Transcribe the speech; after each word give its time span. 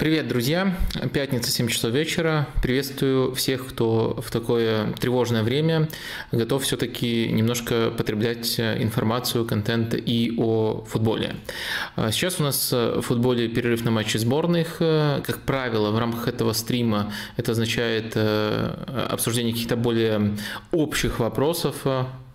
Привет, 0.00 0.28
друзья! 0.28 0.74
Пятница, 1.12 1.50
7 1.50 1.68
часов 1.68 1.92
вечера. 1.92 2.48
Приветствую 2.62 3.34
всех, 3.34 3.66
кто 3.68 4.18
в 4.22 4.30
такое 4.30 4.92
тревожное 4.92 5.42
время 5.42 5.90
готов 6.32 6.62
все-таки 6.62 7.28
немножко 7.28 7.90
потреблять 7.90 8.58
информацию, 8.58 9.44
контент 9.44 9.92
и 9.94 10.32
о 10.38 10.86
футболе. 10.88 11.36
А 11.96 12.10
сейчас 12.12 12.40
у 12.40 12.44
нас 12.44 12.72
в 12.72 13.02
футболе 13.02 13.46
перерыв 13.48 13.84
на 13.84 13.90
матчи 13.90 14.16
сборных. 14.16 14.78
Как 14.78 15.42
правило, 15.44 15.90
в 15.90 15.98
рамках 15.98 16.28
этого 16.28 16.54
стрима 16.54 17.12
это 17.36 17.52
означает 17.52 18.12
э, 18.14 19.06
обсуждение 19.10 19.52
каких-то 19.52 19.76
более 19.76 20.34
общих 20.72 21.18
вопросов 21.18 21.86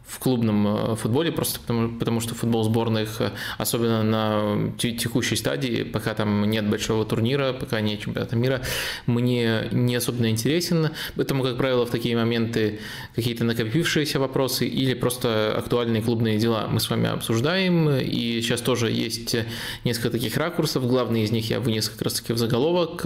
в 0.07 0.19
клубном 0.19 0.67
э, 0.67 0.95
футболе, 0.95 1.31
просто 1.31 1.59
потому, 1.59 1.97
потому 1.97 2.19
что 2.19 2.35
футбол 2.35 2.63
сборных, 2.63 3.21
э, 3.21 3.31
особенно 3.57 4.03
на 4.03 4.71
текущей 4.77 5.35
стадии, 5.35 5.83
пока 5.83 6.13
там 6.13 6.49
нет 6.49 6.69
большого 6.69 7.05
турнира, 7.05 7.53
пока 7.53 7.81
нет 7.81 8.01
чемпионата 8.01 8.35
мира, 8.35 8.61
мне 9.07 9.67
не 9.71 9.95
особенно 9.95 10.29
интересен. 10.29 10.89
Поэтому, 11.15 11.43
как 11.43 11.57
правило, 11.57 11.85
в 11.85 11.89
такие 11.89 12.15
моменты 12.15 12.79
какие-то 13.15 13.43
накопившиеся 13.45 14.19
вопросы 14.19 14.67
или 14.67 14.93
просто 14.93 15.55
актуальные 15.57 16.03
клубные 16.03 16.37
дела 16.37 16.67
мы 16.69 16.79
с 16.79 16.89
вами 16.89 17.09
обсуждаем. 17.09 17.89
И 17.89 18.41
сейчас 18.41 18.61
тоже 18.61 18.91
есть 18.91 19.35
несколько 19.83 20.11
таких 20.11 20.37
ракурсов. 20.37 20.87
Главный 20.87 21.23
из 21.23 21.31
них 21.31 21.49
я 21.49 21.59
вынес 21.59 21.89
как 21.89 22.03
раз-таки 22.03 22.33
в 22.33 22.37
заголовок. 22.37 23.05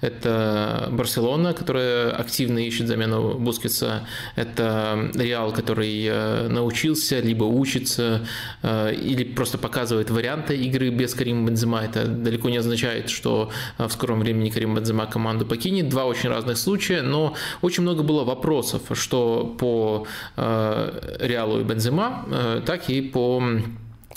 Это 0.00 0.88
Барселона, 0.90 1.52
которая 1.52 2.10
активно 2.10 2.58
ищет 2.58 2.88
замену 2.88 3.38
Бускетса. 3.38 4.06
Это 4.34 5.10
Реал, 5.14 5.52
который 5.52 6.04
э, 6.04 6.31
научился, 6.48 7.20
либо 7.20 7.44
учится, 7.44 8.26
э, 8.62 8.94
или 8.94 9.24
просто 9.24 9.58
показывает 9.58 10.10
варианты 10.10 10.56
игры 10.56 10.90
без 10.90 11.14
Карима 11.14 11.48
Бензема. 11.48 11.80
Это 11.80 12.06
далеко 12.06 12.50
не 12.50 12.58
означает, 12.58 13.10
что 13.10 13.50
э, 13.78 13.86
в 13.86 13.92
скором 13.92 14.20
времени 14.20 14.50
Карим 14.50 14.74
Бензема 14.74 15.06
команду 15.06 15.46
покинет. 15.46 15.88
Два 15.88 16.04
очень 16.04 16.28
разных 16.28 16.58
случая, 16.58 17.02
но 17.02 17.34
очень 17.62 17.82
много 17.82 18.02
было 18.02 18.24
вопросов, 18.24 18.82
что 18.92 19.54
по 19.58 20.06
э, 20.36 21.18
Реалу 21.20 21.60
и 21.60 21.64
Бензема, 21.64 22.62
так 22.66 22.90
и 22.90 23.00
по 23.00 23.42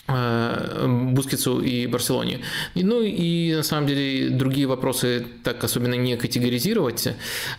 Э, 0.07 0.85
Бускетсу 0.87 1.61
и 1.61 1.87
Барселоне. 1.87 2.41
Ну 2.75 3.01
и 3.01 3.55
на 3.55 3.63
самом 3.63 3.87
деле 3.87 4.29
другие 4.29 4.67
вопросы 4.67 5.25
так 5.43 5.63
особенно 5.63 5.95
не 5.95 6.15
категоризировать, 6.15 7.07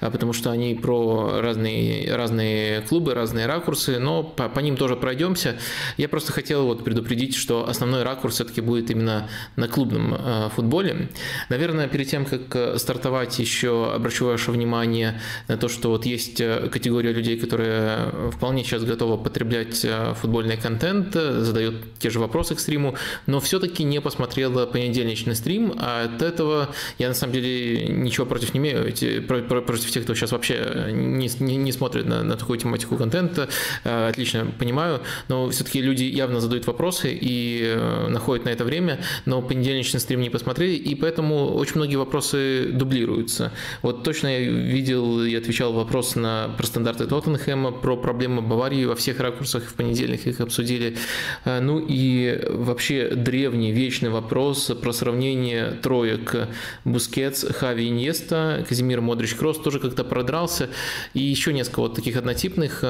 а 0.00 0.10
потому 0.12 0.32
что 0.32 0.52
они 0.52 0.76
про 0.76 1.40
разные, 1.40 2.14
разные 2.14 2.82
клубы, 2.82 3.14
разные 3.14 3.46
ракурсы, 3.46 3.98
но 3.98 4.22
по, 4.22 4.48
по 4.48 4.60
ним 4.60 4.76
тоже 4.76 4.94
пройдемся. 4.94 5.56
Я 5.96 6.08
просто 6.08 6.32
хотел 6.32 6.66
вот 6.66 6.84
предупредить, 6.84 7.34
что 7.34 7.68
основной 7.68 8.04
ракурс 8.04 8.34
все-таки 8.34 8.60
будет 8.60 8.92
именно 8.92 9.28
на 9.56 9.66
клубном 9.66 10.14
э, 10.14 10.48
футболе. 10.54 11.08
Наверное, 11.48 11.88
перед 11.88 12.08
тем, 12.08 12.26
как 12.26 12.78
стартовать, 12.78 13.40
еще 13.40 13.92
обращу 13.92 14.26
ваше 14.26 14.52
внимание 14.52 15.20
на 15.48 15.56
то, 15.56 15.68
что 15.68 15.90
вот 15.90 16.06
есть 16.06 16.40
э, 16.40 16.68
категория 16.70 17.12
людей, 17.12 17.40
которые 17.40 18.30
вполне 18.30 18.62
сейчас 18.62 18.84
готовы 18.84 19.18
потреблять 19.18 19.84
футбольный 20.20 20.56
контент, 20.56 21.14
задают 21.14 21.98
те 21.98 22.08
же 22.08 22.20
вопросы, 22.20 22.35
вопросы 22.36 22.54
к 22.54 22.60
стриму, 22.60 22.94
но 23.26 23.40
все-таки 23.40 23.82
не 23.82 23.98
посмотрела 23.98 24.66
понедельничный 24.66 25.34
стрим, 25.34 25.72
а 25.78 26.04
от 26.04 26.20
этого 26.20 26.68
я 26.98 27.08
на 27.08 27.14
самом 27.14 27.32
деле 27.32 27.88
ничего 27.88 28.26
против 28.26 28.52
не 28.52 28.60
имею, 28.60 29.26
про, 29.26 29.62
против 29.62 29.90
тех, 29.90 30.04
кто 30.04 30.14
сейчас 30.14 30.32
вообще 30.32 30.90
не, 30.92 31.30
не, 31.40 31.56
не 31.56 31.72
смотрит 31.72 32.04
на, 32.04 32.22
на 32.22 32.36
такую 32.36 32.58
тематику 32.58 32.96
контента, 32.96 33.48
э, 33.84 34.08
отлично 34.08 34.46
понимаю, 34.58 35.00
но 35.28 35.48
все-таки 35.48 35.80
люди 35.80 36.04
явно 36.04 36.40
задают 36.40 36.66
вопросы 36.66 37.18
и 37.18 37.62
э, 37.62 38.08
находят 38.08 38.44
на 38.44 38.50
это 38.50 38.64
время, 38.64 39.00
но 39.24 39.40
понедельничный 39.40 40.00
стрим 40.00 40.20
не 40.20 40.28
посмотрели, 40.28 40.74
и 40.74 40.94
поэтому 40.94 41.54
очень 41.54 41.76
многие 41.76 41.96
вопросы 41.96 42.68
дублируются. 42.70 43.50
Вот 43.80 44.04
точно 44.04 44.28
я 44.28 44.40
видел 44.40 45.22
и 45.22 45.34
отвечал 45.34 45.72
вопрос 45.72 46.16
на 46.16 46.50
про 46.58 46.66
стандарты 46.66 47.06
Тоттенхэма, 47.06 47.72
про 47.72 47.96
проблемы 47.96 48.42
Баварии 48.42 48.84
во 48.84 48.94
всех 48.94 49.20
ракурсах 49.20 49.62
в 49.62 49.72
понедельник 49.72 50.26
их 50.26 50.40
обсудили. 50.40 50.98
Э, 51.46 51.60
ну 51.60 51.82
и 51.88 52.25
вообще 52.48 53.08
древний, 53.08 53.72
вечный 53.72 54.10
вопрос 54.10 54.70
про 54.82 54.92
сравнение 54.92 55.72
троек 55.82 56.48
Бускетс, 56.84 57.44
Хави, 57.44 57.88
Иньеста, 57.88 58.64
Казимир 58.68 59.00
Модрич. 59.00 59.34
Кросс 59.34 59.58
тоже 59.58 59.78
как-то 59.80 60.04
продрался, 60.04 60.68
и 61.14 61.20
еще 61.20 61.52
несколько 61.52 61.80
вот 61.80 61.94
таких 61.94 62.16
однотипных. 62.16 62.84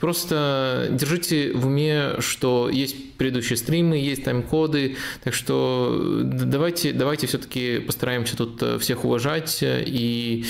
Просто 0.00 0.88
держите 0.90 1.52
в 1.52 1.66
уме, 1.66 2.20
что 2.20 2.68
есть 2.68 3.16
предыдущие 3.16 3.56
стримы, 3.56 3.96
есть 3.96 4.24
тайм-коды, 4.24 4.96
так 5.24 5.32
что 5.32 6.20
давайте, 6.22 6.92
давайте 6.92 7.26
все-таки 7.26 7.78
постараемся 7.78 8.36
тут 8.36 8.62
всех 8.80 9.04
уважать 9.06 9.60
и, 9.62 10.44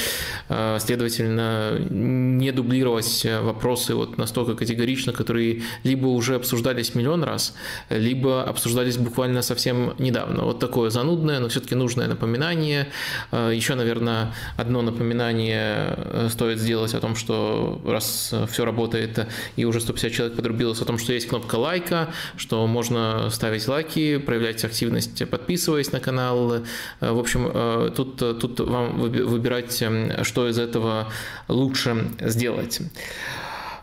следовательно, 0.79 1.79
не 1.89 2.51
дублировать 2.51 3.27
вопросы 3.43 3.95
вот 3.95 4.19
настолько 4.19 4.55
категорично, 4.55 5.13
которые 5.13 5.63
либо 5.85 6.09
уже 6.09 6.35
обсуждались 6.35 6.95
миллион 6.97 7.23
раз, 7.23 7.55
либо 7.89 8.16
либо 8.17 8.43
обсуждались 8.43 8.97
буквально 8.97 9.43
совсем 9.43 9.95
недавно. 9.99 10.45
Вот 10.45 10.59
такое 10.59 10.91
занудное, 10.91 11.39
но 11.39 11.49
все-таки 11.49 11.75
нужное 11.75 12.09
напоминание. 12.09 12.87
Э, 13.33 13.53
Еще, 13.55 13.75
наверное, 13.75 14.33
одно 14.57 14.83
напоминание 14.83 15.95
э, 15.97 16.29
стоит 16.31 16.59
сделать 16.59 16.95
о 16.95 17.01
том, 17.01 17.15
что 17.15 17.81
раз 17.85 18.35
все 18.51 18.65
работает 18.65 19.27
и 19.57 19.65
уже 19.67 19.81
150 19.81 20.13
человек 20.13 20.37
подрубилось, 20.37 20.81
о 20.81 20.85
том, 20.85 20.99
что 20.99 21.13
есть 21.13 21.29
кнопка 21.29 21.57
лайка, 21.57 22.09
что 22.37 22.67
можно 22.67 23.29
ставить 23.31 23.69
лайки, 23.69 24.19
проявлять 24.19 24.65
активность, 24.65 25.29
подписываясь 25.29 25.93
на 25.93 26.01
канал. 26.01 26.53
Э, 27.01 27.13
в 27.13 27.19
общем, 27.19 27.93
тут, 27.95 28.17
тут 28.17 28.61
вам 28.61 28.99
выбирать, 29.01 29.83
что 30.23 30.49
из 30.49 30.59
этого 30.59 31.13
лучше 31.49 31.97
сделать. 32.21 32.81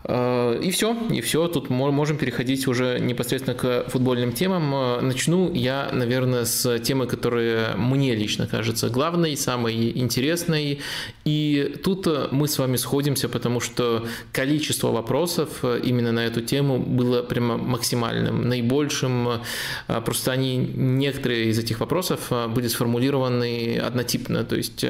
Э, 0.05 0.59
и 0.61 0.71
все, 0.71 0.95
и 1.09 1.21
все. 1.21 1.47
Тут 1.47 1.69
можем 1.69 2.17
переходить 2.17 2.67
уже 2.67 2.99
непосредственно 2.99 3.55
к 3.57 3.89
футбольным 3.89 4.33
темам. 4.33 4.73
Э, 4.73 5.01
начну 5.01 5.51
я, 5.53 5.89
наверное, 5.91 6.45
с 6.45 6.79
темы, 6.79 7.07
которая 7.07 7.75
мне 7.75 8.15
лично 8.15 8.47
кажется 8.47 8.89
главной, 8.89 9.37
самой 9.37 9.97
интересной. 9.97 10.79
И 11.25 11.75
тут 11.83 12.07
э, 12.07 12.27
мы 12.31 12.47
с 12.47 12.59
вами 12.59 12.75
сходимся, 12.75 13.29
потому 13.29 13.59
что 13.59 14.05
количество 14.31 14.91
вопросов 14.91 15.63
именно 15.63 16.11
на 16.11 16.25
эту 16.25 16.41
тему 16.41 16.79
было 16.79 17.23
прямо 17.23 17.57
максимальным, 17.57 18.49
наибольшим. 18.49 19.41
Просто 19.87 20.31
они, 20.31 20.57
некоторые 20.57 21.45
из 21.45 21.59
этих 21.59 21.79
вопросов 21.79 22.31
были 22.49 22.67
сформулированы 22.67 23.77
однотипно, 23.77 24.43
то 24.43 24.55
есть 24.55 24.85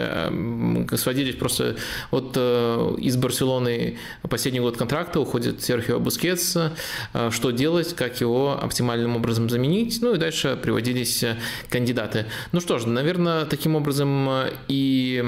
сводились 0.98 1.36
просто 1.36 1.76
вот 2.12 2.38
из 2.38 3.18
Барселоны 3.18 3.98
последний 4.30 4.60
год 4.60 4.78
контракта 4.78 5.03
контракта, 5.04 5.20
уходит 5.20 5.62
Серхио 5.62 6.00
Бускетс, 6.00 6.56
э, 6.56 7.30
что 7.32 7.52
делать, 7.52 7.94
как 7.96 8.22
его 8.22 8.58
оптимальным 8.62 9.16
образом 9.16 9.50
заменить, 9.50 10.00
ну 10.02 10.14
и 10.14 10.18
дальше 10.18 10.58
приводились 10.62 11.24
э, 11.24 11.38
кандидаты. 11.70 12.26
Ну 12.52 12.62
что 12.62 12.80
ж, 12.80 12.86
наверное, 12.86 13.46
таким 13.46 13.76
образом 13.76 14.30
э, 14.30 14.54
и 14.70 15.24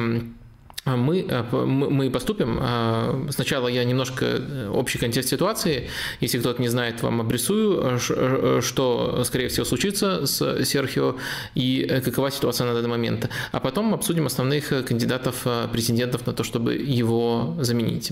мы, 0.85 1.25
э, 1.27 1.43
мы 1.65 2.09
поступим. 2.11 2.59
А, 2.61 3.27
сначала 3.31 3.67
я 3.67 3.83
немножко 3.83 4.25
э, 4.25 4.69
общий 4.69 4.99
контекст 4.99 5.29
ситуации. 5.29 5.89
Если 6.21 6.37
кто-то 6.37 6.61
не 6.61 6.67
знает, 6.67 7.01
вам 7.01 7.21
обрисую, 7.21 7.99
э, 7.99 8.61
что, 8.61 9.23
скорее 9.23 9.47
всего, 9.47 9.65
случится 9.65 10.27
с 10.27 10.63
Серхио 10.63 11.15
и 11.55 12.01
какова 12.05 12.29
ситуация 12.29 12.67
на 12.67 12.73
данный 12.73 12.89
момент. 12.89 13.29
А 13.51 13.59
потом 13.59 13.93
обсудим 13.93 14.27
основных 14.27 14.69
кандидатов, 14.85 15.47
претендентов 15.71 16.27
на 16.27 16.33
то, 16.33 16.43
чтобы 16.43 16.75
его 16.75 17.55
заменить. 17.59 18.11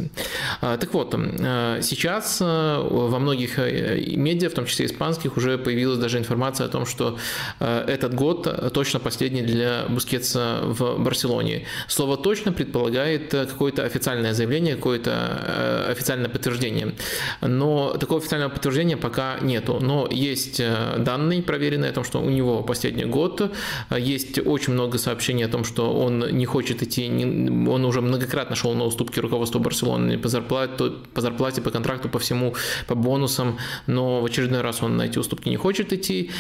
А, 0.61 0.77
так 0.77 0.93
вот, 0.93 1.13
сейчас 1.13 2.39
во 2.39 3.19
многих 3.19 3.57
медиа, 3.57 4.49
в 4.49 4.53
том 4.53 4.65
числе 4.65 4.85
испанских, 4.85 5.37
уже 5.37 5.57
появилась 5.57 5.99
даже 5.99 6.17
информация 6.17 6.65
о 6.65 6.69
том, 6.69 6.85
что 6.85 7.17
этот 7.59 8.15
год 8.15 8.73
точно 8.73 8.99
последний 8.99 9.41
для 9.41 9.85
Бускетса 9.89 10.61
в 10.63 10.97
Барселоне. 10.97 11.65
Слово 11.87 12.17
«точно» 12.17 12.51
предполагает 12.63 13.33
э, 13.33 13.45
какое-то 13.45 13.83
официальное 13.83 14.33
заявление, 14.33 14.75
какое-то 14.75 15.11
э, 15.11 15.91
официальное 15.91 16.29
подтверждение. 16.29 16.93
Но 17.41 17.95
такого 17.99 18.19
официального 18.19 18.51
подтверждения 18.51 18.97
пока 18.97 19.37
нету. 19.41 19.79
Но 19.81 20.07
есть 20.09 20.59
э, 20.59 20.95
данные 20.97 21.41
проверенные 21.41 21.91
о 21.91 21.93
том, 21.93 22.03
что 22.03 22.19
у 22.21 22.29
него 22.29 22.63
последний 22.63 23.05
год. 23.05 23.51
Есть 23.97 24.39
очень 24.45 24.73
много 24.73 24.97
сообщений 24.97 25.45
о 25.45 25.49
том, 25.49 25.63
что 25.63 25.93
он 25.93 26.19
не 26.31 26.45
хочет 26.45 26.83
идти, 26.83 27.09
он 27.09 27.85
уже 27.85 28.01
многократно 28.01 28.55
шел 28.55 28.73
на 28.73 28.85
уступки 28.85 29.19
руководству 29.19 29.59
Барселоны 29.59 30.17
по 30.17 30.29
зарплате, 30.29 30.91
по 31.13 31.21
зарплате, 31.21 31.61
по 31.61 31.71
контракту, 31.71 32.09
по 32.09 32.19
всему, 32.19 32.55
по 32.87 32.95
бонусам, 32.95 33.57
но 33.87 34.21
в 34.21 34.25
очередной 34.25 34.61
раз 34.61 34.83
он 34.83 34.97
на 34.97 35.03
эти 35.03 35.19
уступки 35.19 35.49
не 35.49 35.57
хочет 35.57 35.93
идти. 35.93 36.31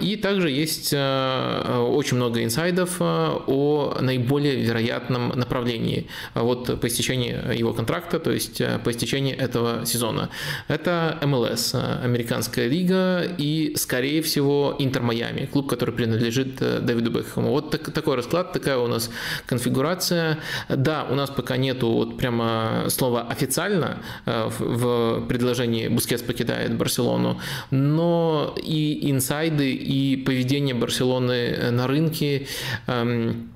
И 0.00 0.16
также 0.16 0.50
есть 0.50 0.92
очень 0.92 2.16
много 2.16 2.44
инсайдов 2.44 2.96
о 3.00 3.96
наиболее 4.00 4.56
вероятном 4.56 5.28
направлении 5.28 5.61
направлении 5.62 6.06
вот 6.34 6.80
по 6.80 6.86
истечении 6.86 7.56
его 7.56 7.72
контракта, 7.72 8.18
то 8.18 8.30
есть 8.30 8.62
по 8.84 8.90
истечении 8.90 9.34
этого 9.34 9.86
сезона. 9.86 10.28
Это 10.68 11.18
МЛС, 11.22 11.74
Американская 12.02 12.68
лига 12.68 13.22
и, 13.38 13.74
скорее 13.76 14.22
всего, 14.22 14.74
Интер 14.78 15.02
Майами, 15.02 15.46
клуб, 15.46 15.68
который 15.68 15.94
принадлежит 15.94 16.56
Дэвиду 16.56 17.10
Бекхэму. 17.10 17.50
Вот 17.50 17.70
так, 17.70 17.92
такой 17.92 18.16
расклад, 18.16 18.52
такая 18.52 18.78
у 18.78 18.86
нас 18.86 19.10
конфигурация. 19.46 20.38
Да, 20.68 21.06
у 21.10 21.14
нас 21.14 21.30
пока 21.30 21.56
нету 21.56 21.88
вот 21.90 22.18
прямо 22.18 22.86
слова 22.88 23.22
официально 23.22 23.98
в 24.26 25.24
предложении 25.28 25.88
Бускетс 25.88 26.22
покидает 26.22 26.76
Барселону, 26.76 27.40
но 27.70 28.54
и 28.62 29.10
инсайды, 29.10 29.72
и 29.72 30.16
поведение 30.16 30.74
Барселоны 30.74 31.70
на 31.70 31.86
рынке 31.86 32.46
эм, 32.86 33.12
Э, 33.22 33.52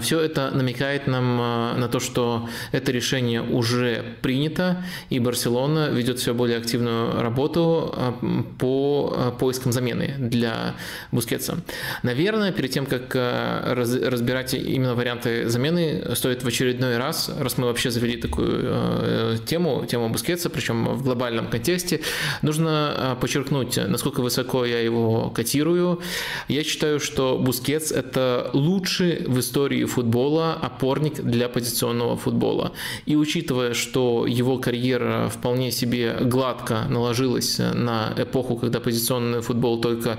Все 0.00 0.20
это 0.20 0.50
намекает 0.50 1.06
нам 1.06 1.40
э, 1.40 1.78
на 1.78 1.88
то, 1.88 2.00
что 2.00 2.48
это 2.72 2.92
решение 2.92 3.42
уже 3.42 4.04
принято, 4.22 4.84
и 5.10 5.18
Барселона 5.18 5.88
ведет 5.90 6.18
все 6.18 6.34
более 6.34 6.58
активную 6.58 7.20
работу 7.20 7.94
э, 7.96 8.12
по 8.58 9.34
поискам 9.38 9.72
замены 9.72 10.14
для 10.18 10.74
Бускетса. 11.10 11.58
Наверное, 12.02 12.52
перед 12.52 12.70
тем, 12.70 12.86
как 12.86 13.14
разбирать 13.14 14.54
именно 14.54 14.94
варианты 14.94 15.48
замены, 15.48 16.14
стоит 16.14 16.42
в 16.42 16.46
очередной 16.46 16.96
раз, 16.98 17.30
раз 17.38 17.58
мы 17.58 17.66
вообще 17.66 17.90
завели 17.90 18.16
такую 18.16 19.38
тему, 19.46 19.86
тему 19.86 20.08
Бускетса, 20.10 20.50
причем 20.50 20.94
в 20.94 21.02
глобальном 21.02 21.48
контексте, 21.48 22.00
нужно 22.42 23.16
подчеркнуть, 23.20 23.78
насколько 23.86 24.20
высоко 24.20 24.64
я 24.64 24.80
его 24.80 25.30
котирую. 25.30 26.00
Я 26.48 26.64
считаю, 26.64 27.00
что 27.00 27.38
Бускетс– 27.38 27.92
это 27.92 28.50
лучший 28.52 29.24
в 29.26 29.38
истории 29.38 29.71
истории 29.72 29.84
футбола 29.84 30.54
опорник 30.54 31.14
для 31.22 31.48
позиционного 31.48 32.16
футбола. 32.16 32.72
И 33.06 33.16
учитывая, 33.16 33.74
что 33.74 34.26
его 34.26 34.58
карьера 34.58 35.28
вполне 35.28 35.72
себе 35.72 36.16
гладко 36.20 36.84
наложилась 36.88 37.58
на 37.58 38.12
эпоху, 38.16 38.56
когда 38.56 38.80
позиционный 38.80 39.40
футбол 39.40 39.80
только, 39.80 40.18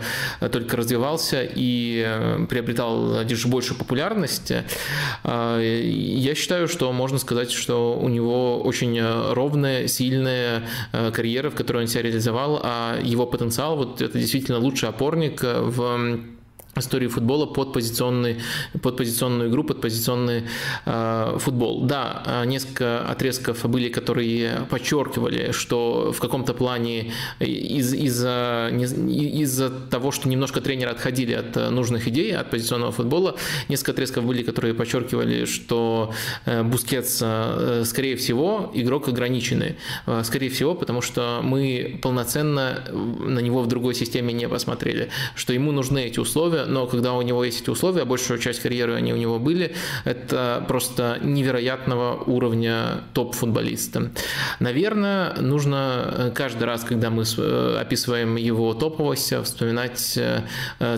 только 0.52 0.78
развивался 0.78 1.44
и 1.44 2.04
э, 2.06 2.46
приобретал 2.50 3.22
лишь 3.24 3.46
большую 3.46 3.78
популярность, 3.78 4.52
э, 4.52 5.82
я 5.84 6.36
считаю, 6.36 6.68
что 6.68 6.92
можно 6.92 7.20
сказать, 7.20 7.52
что 7.52 8.00
у 8.00 8.10
него 8.10 8.62
очень 8.62 9.02
ровная, 9.34 9.88
сильная 9.88 10.64
э, 10.92 11.12
карьера, 11.12 11.50
в 11.50 11.56
которой 11.56 11.84
он 11.84 11.88
себя 11.88 12.04
реализовал, 12.04 12.60
а 12.64 13.00
его 13.04 13.26
потенциал, 13.26 13.78
вот 13.78 14.02
это 14.02 14.18
действительно 14.18 14.58
лучший 14.60 14.90
опорник 14.90 15.44
в 15.44 16.33
истории 16.76 17.08
футбола 17.08 17.46
под, 17.46 17.74
позиционный, 17.74 18.38
под 18.82 18.98
позиционную 18.98 19.50
игру, 19.50 19.64
под 19.64 19.82
позиционный 19.82 20.44
э, 20.86 21.38
футбол. 21.40 21.84
Да, 21.84 22.24
а, 22.26 22.46
несколько 22.46 23.06
отрезков 23.08 23.70
были, 23.70 23.90
которые 23.90 24.66
подчеркивали, 24.70 25.52
что 25.52 26.12
в 26.12 26.20
каком-то 26.20 26.54
плане 26.54 27.14
из, 27.40 27.94
из-за, 27.94 28.70
из-за 28.72 29.70
того, 29.70 30.12
что 30.12 30.30
немножко 30.30 30.62
тренеры 30.62 30.92
отходили 30.92 31.34
от 31.34 31.56
нужных 31.72 32.08
идей, 32.08 32.36
от 32.36 32.50
позиционного 32.50 32.92
футбола, 32.92 33.36
несколько 33.70 33.92
отрезков 33.92 34.26
были, 34.26 34.44
которые 34.44 34.74
подчеркивали, 34.74 35.46
что 35.46 36.14
э, 36.46 36.64
Бускетс, 36.64 37.20
э, 37.22 37.84
скорее 37.86 38.16
всего, 38.16 38.72
игрок 38.74 39.08
ограниченный. 39.08 39.78
Э, 40.06 40.22
скорее 40.24 40.50
всего, 40.50 40.76
потому 40.76 41.02
что 41.02 41.42
мы 41.44 42.00
полноценно 42.02 42.84
на 42.92 43.40
него 43.40 43.62
в 43.62 43.68
другой 43.68 43.96
системе 43.96 44.34
не 44.34 44.48
посмотрели, 44.48 45.10
что 45.36 45.54
ему 45.54 45.72
нужны 45.72 46.06
эти 46.06 46.20
условия, 46.20 46.63
но 46.68 46.88
когда 46.88 47.14
у 47.14 47.22
него 47.22 47.44
есть 47.44 47.62
эти 47.62 47.70
условия, 47.70 48.06
большую 48.06 48.40
часть 48.40 48.62
карьеры 48.62 48.96
они 48.96 49.14
у 49.14 49.18
него 49.18 49.40
были, 49.40 49.76
это 50.06 50.64
просто 50.68 51.20
невероятного 51.22 52.24
уровня 52.24 53.04
топ-футболиста. 53.14 54.12
Наверное, 54.60 55.34
нужно 55.42 56.14
э, 56.18 56.32
каждый 56.34 56.64
раз, 56.64 56.84
когда 56.84 57.10
мы 57.10 57.24
э, 57.24 57.78
описываем 57.80 58.36
его 58.36 58.74
топовость, 58.74 59.34
вспоминать 59.44 60.18
э, 60.18 60.44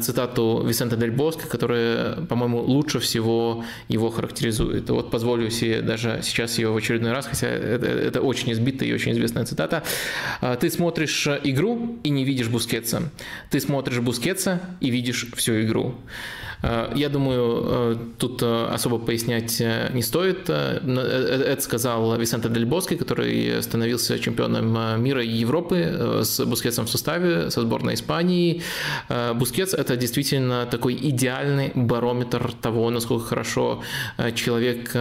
цитату 0.01 0.63
Висента 0.65 0.95
Дель 0.95 1.11
Боске, 1.11 1.47
которая, 1.47 2.15
по-моему, 2.25 2.61
лучше 2.61 2.99
всего 2.99 3.63
его 3.87 4.09
характеризует. 4.09 4.89
Вот 4.89 5.11
позволю 5.11 5.49
себе 5.49 5.81
даже 5.81 6.19
сейчас 6.23 6.57
ее 6.57 6.69
в 6.69 6.77
очередной 6.77 7.11
раз, 7.11 7.25
хотя 7.25 7.47
это, 7.47 7.85
это 7.85 8.21
очень 8.21 8.51
избитая 8.51 8.89
и 8.89 8.93
очень 8.93 9.11
известная 9.13 9.45
цитата. 9.45 9.83
Ты 10.59 10.69
смотришь 10.69 11.27
игру 11.43 11.99
и 12.03 12.09
не 12.09 12.23
видишь 12.23 12.47
Бускетса. 12.47 13.03
Ты 13.49 13.59
смотришь 13.59 13.99
Бускетса 13.99 14.61
и 14.79 14.89
видишь 14.89 15.27
всю 15.35 15.54
игру. 15.63 15.95
Э, 16.61 16.91
я 16.95 17.09
думаю, 17.09 17.63
э, 17.65 17.95
тут 18.17 18.41
э, 18.41 18.65
особо 18.73 18.97
пояснять 18.97 19.61
не 19.93 20.01
стоит. 20.01 20.49
Это 20.49 21.61
сказал 21.61 22.17
Висенте 22.17 22.49
Дель 22.49 22.65
Боске, 22.65 22.95
который 22.95 23.61
становился 23.61 24.19
чемпионом 24.19 25.03
мира 25.03 25.23
и 25.23 25.29
Европы 25.29 26.21
с 26.23 26.45
Бускетсом 26.45 26.85
в 26.85 26.89
составе, 26.89 27.49
со 27.49 27.61
сборной 27.61 27.93
Испании. 27.93 28.61
Бускетс– 29.35 29.73
это 29.77 29.95
действительно 29.95 30.65
такой 30.65 30.95
идеальный 30.95 31.71
барометр 31.75 32.51
того, 32.61 32.89
насколько 32.89 33.25
хорошо 33.25 33.81
человек, 34.35 34.91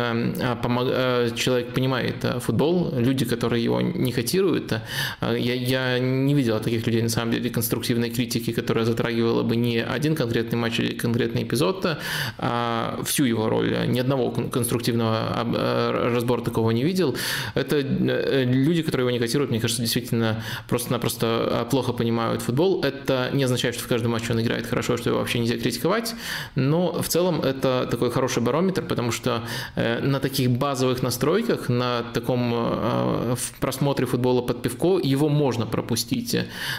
человек 1.36 1.74
понимает 1.74 2.24
футбол. 2.40 2.92
Люди, 2.96 3.24
которые 3.24 3.62
его 3.64 3.80
не 3.80 4.12
котируют, 4.12 4.72
я, 5.20 5.54
я 5.54 5.98
не 5.98 6.34
видел 6.34 6.60
таких 6.60 6.86
людей, 6.86 7.02
на 7.02 7.08
самом 7.08 7.32
деле, 7.32 7.50
конструктивной 7.50 8.10
критики, 8.10 8.52
которая 8.52 8.84
затрагивала 8.84 9.42
бы 9.42 9.56
не 9.56 9.82
один 9.82 10.14
конкретный 10.14 10.58
матч 10.58 10.80
или 10.80 10.94
конкретный 10.94 11.43
эпизод, 11.44 11.98
а 12.38 13.00
всю 13.04 13.24
его 13.24 13.48
роль. 13.48 13.86
Ни 13.86 14.00
одного 14.00 14.30
конструктивного 14.30 15.46
э, 15.54 16.10
разбора 16.14 16.42
такого 16.42 16.70
не 16.70 16.84
видел. 16.84 17.16
Это 17.54 17.76
э, 17.76 18.44
люди, 18.44 18.82
которые 18.82 19.04
его 19.04 19.10
не 19.10 19.18
котируют, 19.18 19.50
мне 19.50 19.60
кажется, 19.60 19.82
действительно 19.82 20.42
просто-напросто 20.68 21.64
э, 21.66 21.70
плохо 21.70 21.92
понимают 21.92 22.42
футбол. 22.42 22.82
Это 22.82 23.30
не 23.32 23.44
означает, 23.44 23.74
что 23.74 23.84
в 23.84 23.88
каждом 23.88 24.12
матче 24.12 24.32
он 24.32 24.40
играет 24.40 24.66
хорошо, 24.66 24.96
что 24.96 25.10
его 25.10 25.18
вообще 25.18 25.38
нельзя 25.38 25.56
критиковать, 25.56 26.14
но 26.54 27.00
в 27.00 27.08
целом 27.08 27.40
это 27.40 27.86
такой 27.90 28.10
хороший 28.10 28.42
барометр, 28.42 28.82
потому 28.82 29.12
что 29.12 29.42
на 29.76 30.20
таких 30.20 30.50
базовых 30.50 31.02
настройках, 31.02 31.68
на 31.68 32.02
таком 32.14 33.36
просмотре 33.60 34.06
футбола 34.06 34.42
под 34.42 34.62
пивко 34.62 34.98
его 35.02 35.28
можно 35.28 35.66
пропустить. 35.66 36.36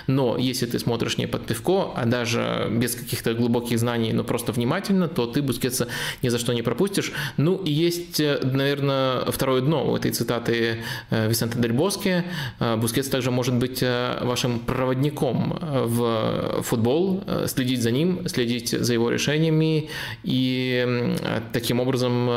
Но 0.08 0.38
если 0.38 0.66
ты 0.66 0.80
смотришь 0.80 1.18
не 1.18 1.28
под 1.28 1.46
пивко, 1.46 1.92
а 1.96 2.06
даже 2.06 2.68
без 2.72 2.96
каких-то 2.96 3.34
глубоких 3.34 3.80
знаний, 3.80 4.14
но 4.14 4.24
просто 4.24 4.52
внимательно, 4.56 5.08
то 5.08 5.26
ты 5.26 5.42
Бускетса 5.42 5.88
ни 6.22 6.30
за 6.30 6.40
что 6.40 6.54
не 6.54 6.62
пропустишь. 6.62 7.12
Ну 7.38 7.58
и 7.58 7.72
есть, 7.72 8.20
э, 8.20 8.40
наверное, 8.44 9.26
второе 9.32 9.62
дно 9.62 9.92
у 9.92 9.96
этой 9.96 10.12
цитаты 10.12 10.84
э, 11.10 11.30
Висента 11.30 11.60
Дель 11.60 11.74
Боске. 11.74 12.26
Э, 12.60 12.76
Бускетс 12.76 13.10
также 13.10 13.32
может 13.32 13.56
быть 13.56 13.82
вашим 13.82 14.60
проводником 14.60 15.60
в 15.62 16.62
футбол, 16.64 17.24
следить 17.48 17.82
за 17.82 17.92
ним, 17.92 18.28
следить 18.28 18.70
за 18.70 18.94
его 18.94 19.10
решениями 19.10 19.90
и 20.24 21.16
таким 21.54 21.80
образом 21.80 22.30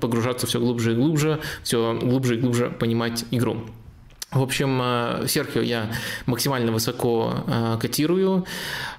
погружаться 0.00 0.46
все 0.46 0.60
глубже 0.60 0.92
и 0.92 0.94
глубже, 0.94 1.40
все 1.62 1.98
глубже 2.00 2.36
и 2.36 2.38
глубже 2.38 2.70
понимать 2.70 3.24
игру. 3.30 3.56
В 4.32 4.42
общем, 4.42 5.26
Серхио 5.28 5.60
я 5.60 5.90
максимально 6.26 6.72
высоко 6.72 7.44
котирую, 7.80 8.46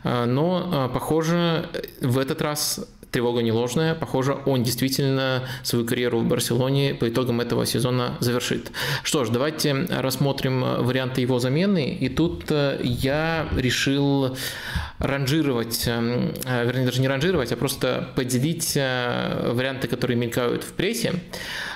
но, 0.03 0.89
похоже, 0.93 1.69
в 2.01 2.19
этот 2.19 2.41
раз 2.41 2.87
тревога 3.13 3.41
не 3.41 3.51
ложная. 3.51 3.95
Похоже, 3.95 4.37
он 4.45 4.63
действительно 4.63 5.43
свою 5.61 5.85
карьеру 5.85 6.19
в 6.19 6.25
Барселоне 6.25 6.95
по 6.95 7.07
итогам 7.07 7.39
этого 7.39 7.65
сезона 7.65 8.17
завершит. 8.19 8.71
Что 9.03 9.23
ж, 9.23 9.29
давайте 9.29 9.73
рассмотрим 9.89 10.61
варианты 10.61 11.21
его 11.21 11.39
замены. 11.39 11.93
И 11.93 12.09
тут 12.09 12.45
э, 12.49 12.79
я 12.83 13.47
решил 13.55 14.35
ранжировать, 14.97 15.83
э, 15.85 16.65
вернее, 16.65 16.85
даже 16.85 17.01
не 17.01 17.07
ранжировать, 17.07 17.51
а 17.51 17.55
просто 17.55 18.09
поделить 18.15 18.73
э, 18.75 19.51
варианты, 19.53 19.87
которые 19.87 20.17
мелькают 20.17 20.63
в 20.63 20.73
прессе 20.73 21.13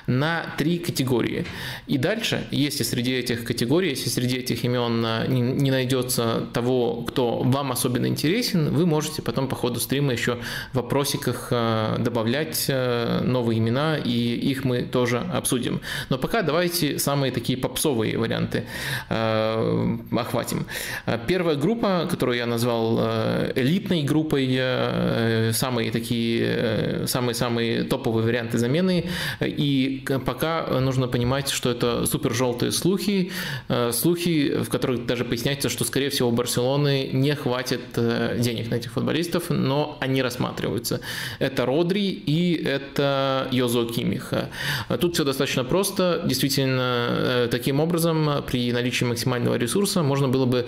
на 0.07 0.45
три 0.57 0.79
категории. 0.79 1.45
И 1.85 1.97
дальше, 1.97 2.47
если 2.49 2.83
среди 2.83 3.13
этих 3.13 3.43
категорий, 3.43 3.89
если 3.89 4.09
среди 4.09 4.37
этих 4.37 4.63
имен 4.63 5.05
э, 5.05 5.27
не, 5.27 5.41
не 5.41 5.69
найдется 5.69 6.47
того, 6.53 7.03
кто 7.03 7.39
вам 7.39 7.73
особенно 7.73 8.07
интересен, 8.07 8.73
вы 8.73 8.85
можете 8.85 9.21
потом 9.21 9.49
по 9.49 9.55
ходу 9.55 9.81
стрима 9.81 10.13
еще 10.13 10.37
в 10.71 10.77
вопросиках 10.77 11.49
э, 11.51 11.97
добавлять 11.99 12.65
э, 12.69 13.19
новые 13.23 13.59
имена, 13.59 13.97
и 13.97 14.11
их 14.11 14.63
мы 14.63 14.83
тоже 14.83 15.19
обсудим. 15.19 15.81
Но 16.09 16.17
пока 16.17 16.41
давайте 16.41 16.99
самые 16.99 17.33
такие 17.33 17.57
попсовые 17.57 18.17
варианты 18.17 18.65
охватим. 19.09 20.65
Первая 21.27 21.55
группа, 21.55 22.07
которую 22.09 22.37
я 22.37 22.45
назвал 22.45 22.99
элитной 23.55 24.03
группой, 24.03 25.53
самые 25.53 25.91
такие, 25.91 27.07
самые-самые 27.07 27.83
топовые 27.83 28.25
варианты 28.25 28.57
замены. 28.57 29.09
И 29.41 29.96
пока 30.25 30.67
нужно 30.79 31.07
понимать, 31.07 31.49
что 31.49 31.69
это 31.69 32.05
супер 32.05 32.33
желтые 32.33 32.71
слухи, 32.71 33.31
слухи, 33.91 34.61
в 34.61 34.69
которых 34.69 35.05
даже 35.05 35.25
поясняется, 35.25 35.69
что, 35.69 35.85
скорее 35.85 36.09
всего, 36.09 36.29
у 36.29 36.31
Барселоны 36.31 37.09
не 37.13 37.35
хватит 37.35 37.81
денег 37.95 38.69
на 38.69 38.75
этих 38.75 38.91
футболистов, 38.93 39.49
но 39.49 39.97
они 39.99 40.21
рассматриваются. 40.21 41.01
Это 41.39 41.65
Родри 41.65 42.09
и 42.09 42.61
это 42.63 43.47
Йозо 43.51 43.85
Кимиха. 43.85 44.49
Тут 44.99 45.15
все 45.15 45.23
достаточно 45.23 45.63
просто. 45.63 46.23
Действительно, 46.25 47.47
таким 47.49 47.79
образом, 47.79 48.43
при 48.47 48.71
наличии 48.71 49.05
максимального 49.05 49.55
ресурса 49.55 50.03
можно 50.03 50.27
было 50.27 50.45
бы 50.45 50.67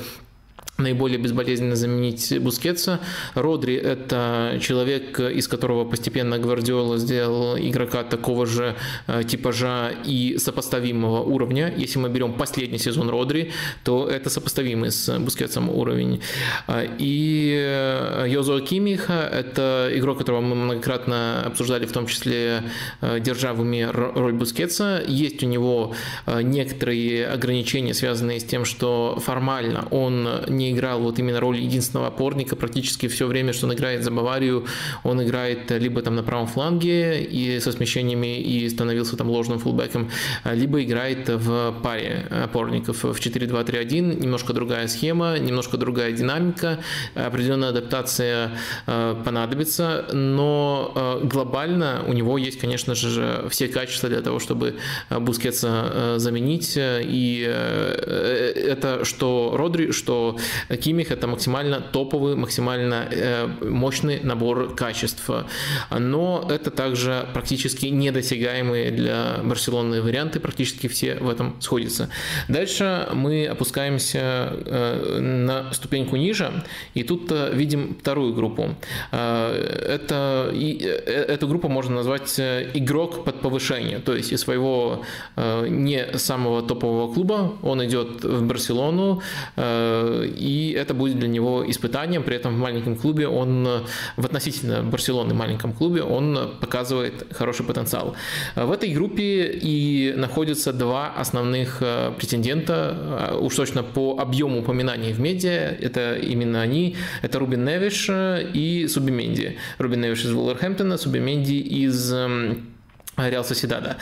наиболее 0.80 1.18
безболезненно 1.20 1.76
заменить 1.76 2.40
Бускетса. 2.40 3.00
Родри– 3.36 3.76
это 3.76 4.58
человек, 4.62 5.20
из 5.20 5.48
которого 5.48 5.86
постепенно 5.86 6.40
Гвардиола 6.40 6.98
сделал 6.98 7.58
игрока 7.58 8.04
такого 8.04 8.46
же 8.46 8.76
э, 9.08 9.24
типажа 9.24 9.92
и 10.06 10.38
сопоставимого 10.38 11.22
уровня. 11.22 11.74
Если 11.76 12.00
мы 12.00 12.10
берем 12.10 12.34
последний 12.34 12.78
сезон 12.80 13.10
Родри, 13.10 13.52
то 13.84 14.08
это 14.08 14.30
сопоставимый 14.30 14.92
с 14.92 15.20
Бускетсом 15.20 15.70
уровень. 15.70 16.22
Э, 16.68 16.88
и 16.98 17.56
э, 17.58 18.26
Йозо 18.30 18.60
Кимиха– 18.62 19.30
это 19.32 19.90
игрок, 19.94 20.20
которого 20.20 20.42
мы 20.42 20.56
многократно 20.56 21.44
обсуждали, 21.46 21.86
в 21.86 21.92
том 21.92 22.08
числе 22.08 22.64
держа 23.02 23.54
в 23.54 23.62
уме 23.62 23.90
роль 23.90 24.34
Бускетса. 24.34 25.02
Есть 25.08 25.44
у 25.44 25.46
него 25.46 25.94
некоторые 26.28 27.28
ограничения, 27.28 27.94
связанные 27.94 28.40
с 28.40 28.44
тем, 28.44 28.66
что 28.66 29.20
формально 29.24 29.88
он 29.92 30.28
не 30.48 30.69
играл 30.72 31.00
вот 31.00 31.20
именно 31.20 31.40
роль 31.40 31.60
единственного 31.60 32.08
опорника 32.08 32.56
практически 32.56 33.08
все 33.08 33.28
время, 33.28 33.54
что 33.54 33.68
он 33.68 33.74
играет 33.74 34.04
за 34.04 34.12
Баварию, 34.12 34.66
он 35.04 35.24
играет 35.24 35.72
либо 35.72 36.02
там 36.02 36.16
на 36.16 36.24
правом 36.24 36.48
фланге 36.48 37.24
и 37.24 37.60
со 37.60 37.72
смещениями 37.72 38.40
и 38.40 38.68
становился 38.70 39.18
там 39.18 39.30
ложным 39.30 39.60
фулбеком, 39.60 40.10
либо 40.46 40.84
играет 40.84 41.30
в 41.30 41.76
паре 41.84 42.28
опорников 42.30 43.04
в 43.04 43.18
4-2-3-1, 43.18 44.20
немножко 44.20 44.54
другая 44.54 44.88
схема, 44.88 45.38
немножко 45.38 45.78
другая 45.78 46.12
динамика, 46.12 46.80
определенная 47.16 47.70
адаптация 47.70 48.52
э, 48.88 49.16
понадобится, 49.24 50.06
но 50.14 50.92
э, 50.96 51.26
глобально 51.26 52.04
у 52.08 52.14
него 52.14 52.38
есть, 52.38 52.60
конечно 52.60 52.96
же, 52.96 53.48
все 53.50 53.68
качества 53.68 54.10
для 54.10 54.22
того, 54.22 54.40
чтобы 54.40 54.76
Бускетса 55.10 55.92
э, 55.92 56.16
заменить, 56.18 56.74
и 56.78 57.40
это 58.70 59.06
что 59.06 59.54
Родри, 59.56 59.92
что 59.92 60.38
Кимих– 60.82 61.12
это 61.12 61.28
максимально 61.28 61.82
топовый, 61.82 62.36
максимально 62.36 63.08
э, 63.12 63.48
мощный 63.62 64.20
набор 64.22 64.76
качеств. 64.76 65.30
Но 65.98 66.48
это 66.50 66.72
также 66.72 67.28
практически 67.34 67.88
недосягаемые 67.88 68.92
для 68.92 69.40
Барселоны 69.44 70.02
варианты, 70.02 70.40
практически 70.40 70.88
все 70.88 71.16
в 71.16 71.30
этом 71.30 71.56
сходятся. 71.62 72.10
Дальше 72.48 73.08
мы 73.14 73.48
опускаемся 73.48 74.20
э, 74.22 75.20
на 75.20 75.74
ступеньку 75.74 76.16
ниже, 76.16 76.64
и 76.94 77.04
тут 77.04 77.32
э, 77.32 77.52
видим 77.54 77.98
вторую 78.00 78.34
группу. 78.34 78.76
Это, 79.12 80.54
эту 81.06 81.48
группу 81.48 81.70
можно 81.70 81.96
назвать 81.96 82.40
игрок 82.40 83.26
под 83.26 83.42
повышение, 83.42 84.00
то 84.00 84.16
есть 84.16 84.32
из 84.32 84.42
своего 84.42 85.04
не 85.36 86.18
самого 86.18 86.62
топового 86.62 87.14
клуба 87.14 87.54
он 87.62 87.84
идет 87.86 88.24
в 88.24 88.46
Барселону, 88.46 89.22
это 90.78 90.94
будет 90.94 91.20
для 91.20 91.28
него 91.28 91.70
испытанием. 91.70 92.24
При 92.24 92.36
этом 92.36 92.56
в 92.56 92.60
маленьком 92.60 92.96
клубе 92.96 93.28
он, 93.28 93.68
в 94.18 94.26
относительно 94.26 94.84
Барселоны 94.84 95.34
маленьком 95.34 95.74
клубе, 95.74 96.04
он 96.04 96.56
показывает 96.62 97.28
хороший 97.32 97.66
потенциал. 97.66 98.16
В 98.56 98.72
этой 98.72 98.90
группе 98.94 99.52
и 99.52 100.14
находятся 100.16 100.74
два 100.74 101.14
основных 101.16 101.78
э, 101.82 102.12
претендента, 102.18 103.32
э, 103.32 103.38
уж 103.38 103.56
точно 103.56 103.84
по 103.84 104.18
объему 104.20 104.60
упоминаний 104.60 105.14
в 105.14 105.20
медиа, 105.20 105.76
это 105.82 106.16
именно 106.16 106.62
они, 106.62 106.96
это 107.22 107.40
Рубин 107.40 107.66
Невиш 107.66 108.08
э, 108.10 108.50
и 108.54 108.88
Субименди. 108.88 109.58
Рубин 109.78 110.02
Невиш 110.02 110.26
из 110.26 110.32
Вулверхэмптона, 110.32 110.98
Субименди 110.98 111.54
из 111.54 112.14
эм, 112.14 112.79
Реал 113.28 113.44
Соседада. 113.44 113.98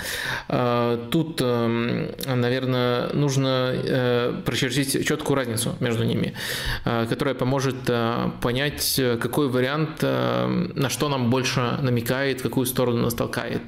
Тут, 1.11 1.41
эм, 1.41 2.11
наверное, 2.25 3.09
нужно 3.13 3.73
э, 3.73 4.41
прочертить 4.45 5.05
четкую 5.05 5.35
разницу 5.35 5.75
между 5.79 6.03
ними, 6.03 6.33
э, 6.85 7.05
которая 7.09 7.35
поможет 7.35 7.75
э, 7.87 8.31
понять, 8.41 8.99
какой 9.21 9.49
вариант, 9.49 10.01
на 10.01 10.89
что 10.89 11.09
нам 11.09 11.29
больше 11.29 11.77
намекает, 11.81 12.41
какую 12.41 12.65
сторону 12.65 13.03
нас 13.03 13.13
толкает. 13.13 13.61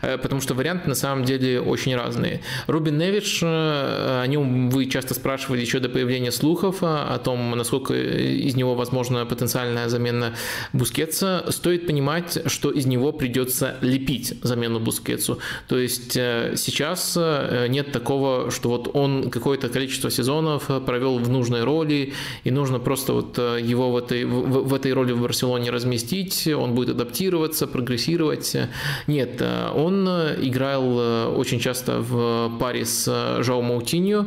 Потому 0.00 0.40
что 0.40 0.54
варианты 0.54 0.88
на 0.88 0.94
самом 0.94 1.24
деле 1.24 1.60
очень 1.60 1.94
разные. 1.94 2.40
Рубин 2.66 2.98
Невич, 2.98 3.40
о 3.42 4.24
нем 4.26 4.70
вы 4.70 4.86
часто 4.86 5.14
спрашивали 5.14 5.60
еще 5.60 5.78
до 5.78 5.88
появления 5.88 6.32
слухов 6.32 6.78
о 6.82 7.18
том, 7.18 7.50
насколько 7.50 7.94
из 7.94 8.56
него 8.56 8.74
возможна 8.74 9.26
потенциальная 9.26 9.88
замена 9.88 10.34
Бускетса. 10.72 11.44
Стоит 11.48 11.86
понимать, 11.86 12.42
что 12.46 12.70
из 12.70 12.86
него 12.86 13.12
придется 13.12 13.76
лепить 13.80 14.34
замену 14.42 14.79
Бускетсу. 14.80 15.38
То 15.68 15.78
есть 15.78 16.16
э, 16.16 16.54
сейчас 16.56 17.16
э, 17.16 17.66
нет 17.68 17.92
такого, 17.92 18.50
что 18.50 18.68
вот 18.68 18.90
он 18.94 19.30
какое-то 19.30 19.68
количество 19.68 20.10
сезонов 20.10 20.70
провел 20.86 21.18
в 21.18 21.28
нужной 21.28 21.64
роли, 21.64 22.12
и 22.44 22.50
нужно 22.50 22.78
просто 22.78 23.12
вот 23.12 23.38
э, 23.38 23.58
его 23.62 23.90
в 23.90 23.96
этой, 23.96 24.24
в, 24.24 24.68
в 24.68 24.74
этой 24.74 24.92
роли 24.92 25.12
в 25.12 25.22
Барселоне 25.22 25.70
разместить, 25.70 26.48
он 26.48 26.74
будет 26.74 26.90
адаптироваться, 26.90 27.66
прогрессировать. 27.66 28.56
Нет, 29.06 29.42
он 29.74 30.08
играл 30.08 31.38
очень 31.38 31.60
часто 31.60 32.00
в 32.00 32.58
паре 32.58 32.84
с 32.84 33.38
Жао 33.40 33.62
Маутиньо, 33.62 34.26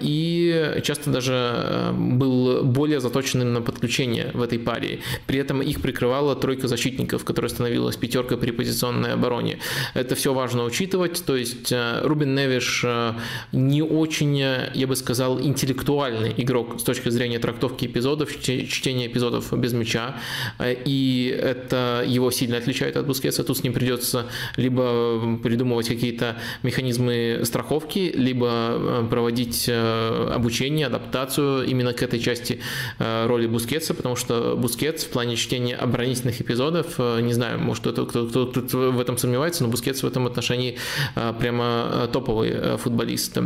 и 0.00 0.80
часто 0.82 1.10
даже 1.10 1.92
был 1.92 2.62
более 2.62 3.00
заточенным 3.00 3.52
на 3.52 3.62
подключение 3.62 4.30
в 4.34 4.42
этой 4.42 4.58
паре. 4.58 5.00
При 5.26 5.38
этом 5.38 5.62
их 5.62 5.80
прикрывала 5.80 6.36
тройка 6.36 6.68
защитников, 6.68 7.24
которая 7.24 7.48
становилась 7.48 7.96
пятеркой 7.96 8.38
при 8.38 8.50
позиционной 8.50 9.12
обороне. 9.14 9.53
Это 9.94 10.14
все 10.14 10.32
важно 10.32 10.64
учитывать. 10.64 11.24
То 11.24 11.36
есть 11.36 11.72
э, 11.72 12.00
Рубин 12.02 12.34
Невиш 12.34 12.82
э, 12.84 13.12
не 13.52 13.82
очень, 13.82 14.40
э, 14.40 14.70
я 14.74 14.86
бы 14.86 14.96
сказал, 14.96 15.40
интеллектуальный 15.40 16.34
игрок 16.36 16.80
с 16.80 16.82
точки 16.82 17.08
зрения 17.10 17.38
трактовки 17.38 17.86
эпизодов, 17.86 18.40
чтения 18.40 19.06
эпизодов 19.06 19.52
без 19.52 19.72
мяча. 19.72 20.16
И 20.60 21.38
это 21.40 22.04
его 22.06 22.30
сильно 22.30 22.56
отличает 22.56 22.96
от 22.96 23.06
Бускетса. 23.06 23.44
Тут 23.44 23.58
с 23.58 23.62
ним 23.62 23.72
придется 23.72 24.26
либо 24.56 25.38
придумывать 25.42 25.88
какие-то 25.88 26.36
механизмы 26.62 27.40
страховки, 27.44 28.12
либо 28.14 29.06
проводить 29.10 29.68
обучение, 29.68 30.86
адаптацию 30.86 31.64
именно 31.64 31.92
к 31.92 32.02
этой 32.02 32.18
части 32.18 32.60
роли 32.98 33.46
Бускетса, 33.46 33.94
потому 33.94 34.16
что 34.16 34.56
Бускетс 34.56 35.04
в 35.04 35.10
плане 35.10 35.36
чтения 35.36 35.76
оборонительных 35.76 36.40
эпизодов, 36.40 36.98
не 36.98 37.32
знаю, 37.32 37.58
может 37.60 37.84
кто-то 37.84 38.06
кто, 38.06 38.46
в 38.92 39.00
этом 39.00 39.18
сомневается, 39.18 39.43
но 39.60 39.68
Бускетс 39.68 40.02
в 40.02 40.06
этом 40.06 40.26
отношении 40.26 40.78
а, 41.14 41.32
прямо 41.32 41.64
а, 41.64 42.08
топовый 42.08 42.52
а, 42.52 42.76
футболист. 42.76 43.38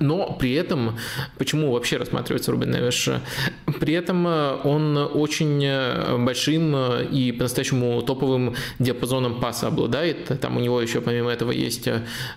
Но 0.00 0.32
при 0.32 0.54
этом, 0.54 0.98
почему 1.36 1.70
вообще 1.70 1.98
рассматривается 1.98 2.50
Рубен 2.50 2.70
Невеш? 2.70 3.10
При 3.78 3.92
этом 3.92 4.26
э, 4.26 4.56
он 4.64 4.96
очень 4.96 5.62
э, 5.62 6.16
большим 6.16 6.74
э, 6.74 7.04
и 7.12 7.30
по-настоящему 7.32 8.00
топовым 8.00 8.54
диапазоном 8.78 9.38
паса 9.38 9.66
обладает. 9.68 10.40
Там 10.40 10.56
у 10.56 10.60
него 10.60 10.80
еще 10.80 11.02
помимо 11.02 11.30
этого 11.30 11.50
есть 11.50 11.88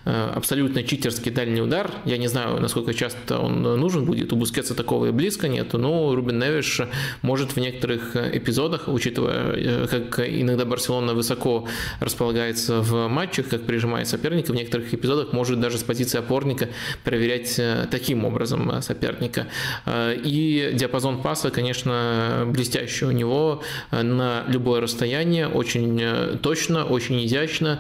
абсолютно 0.04 0.84
читерский 0.84 1.32
дальний 1.32 1.62
удар. 1.62 1.92
Я 2.06 2.18
не 2.18 2.28
знаю, 2.28 2.60
насколько 2.60 2.94
часто 2.94 3.40
он 3.40 3.62
нужен 3.62 4.06
будет. 4.06 4.34
У 4.34 4.36
Бускетса 4.36 4.76
такого 4.76 5.08
и 5.08 5.12
близко 5.12 5.48
нет. 5.48 5.72
Но 5.74 6.14
Рубен 6.16 6.40
Невеш 6.40 6.82
может 7.22 7.52
в 7.52 7.58
некоторых 7.58 8.16
эпизодах, 8.16 8.88
учитывая, 8.88 9.88
как 9.88 10.20
иногда 10.20 10.66
Барселона 10.66 11.14
высоко 11.14 11.68
располагается 12.00 12.82
в 12.82 13.08
матчах, 13.08 13.48
как 13.48 13.66
прижимает 13.66 14.08
соперника, 14.08 14.52
в 14.52 14.56
некоторых 14.56 14.94
эпизодах 14.94 15.32
может 15.32 15.60
даже 15.60 15.78
с 15.78 15.84
позиции 15.84 16.18
опорника 16.18 16.70
проверять 17.04 17.29
проверять 17.30 17.60
э, 17.60 17.88
таким 17.90 18.26
образом 18.26 18.70
э, 18.72 18.82
соперника. 18.82 19.48
Э, 19.86 20.16
и 20.16 20.72
диапазон 20.74 21.22
паса, 21.22 21.52
конечно, 21.52 22.46
блестящий 22.48 23.06
у 23.06 23.12
него 23.12 23.62
на 23.92 24.44
любое 24.48 24.82
расстояние, 24.82 25.48
очень 25.48 26.40
точно, 26.42 26.86
очень 26.86 27.26
изящно. 27.26 27.80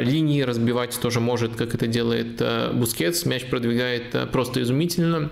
Линии 0.00 0.42
разбивать 0.42 0.98
тоже 1.00 1.20
может, 1.20 1.54
как 1.56 1.74
это 1.74 1.86
делает 1.86 2.42
Бускетс. 2.72 3.24
Мяч 3.24 3.44
продвигает 3.46 4.30
просто 4.30 4.62
изумительно. 4.62 5.30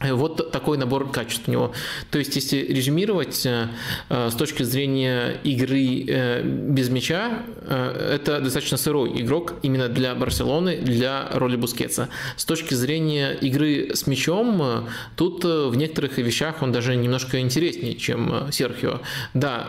Вот 0.00 0.50
такой 0.50 0.78
набор 0.78 1.10
качеств 1.10 1.46
у 1.46 1.50
него. 1.50 1.72
То 2.10 2.18
есть, 2.18 2.34
если 2.34 2.56
резюмировать 2.56 3.44
э, 3.44 3.68
э, 4.08 4.30
с 4.30 4.34
точки 4.34 4.62
зрения 4.62 5.38
игры 5.44 6.04
э, 6.08 6.42
без 6.42 6.88
мяча, 6.88 7.42
это 7.68 8.40
достаточно 8.40 8.78
сырой 8.78 9.20
игрок 9.20 9.54
именно 9.62 9.88
для 9.88 10.14
Барселоны, 10.14 10.78
для 10.78 11.28
роли 11.34 11.56
Бускетса. 11.56 12.08
С 12.36 12.46
точки 12.46 12.72
зрения 12.72 13.32
игры 13.32 13.90
с 13.94 14.06
мячом, 14.06 14.86
тут 15.16 15.44
в 15.44 15.74
некоторых 15.76 16.16
вещах 16.18 16.62
он 16.62 16.72
даже 16.72 16.96
немножко 16.96 17.38
интереснее, 17.38 17.94
чем 17.94 18.50
Серхио. 18.50 19.00
Да, 19.34 19.66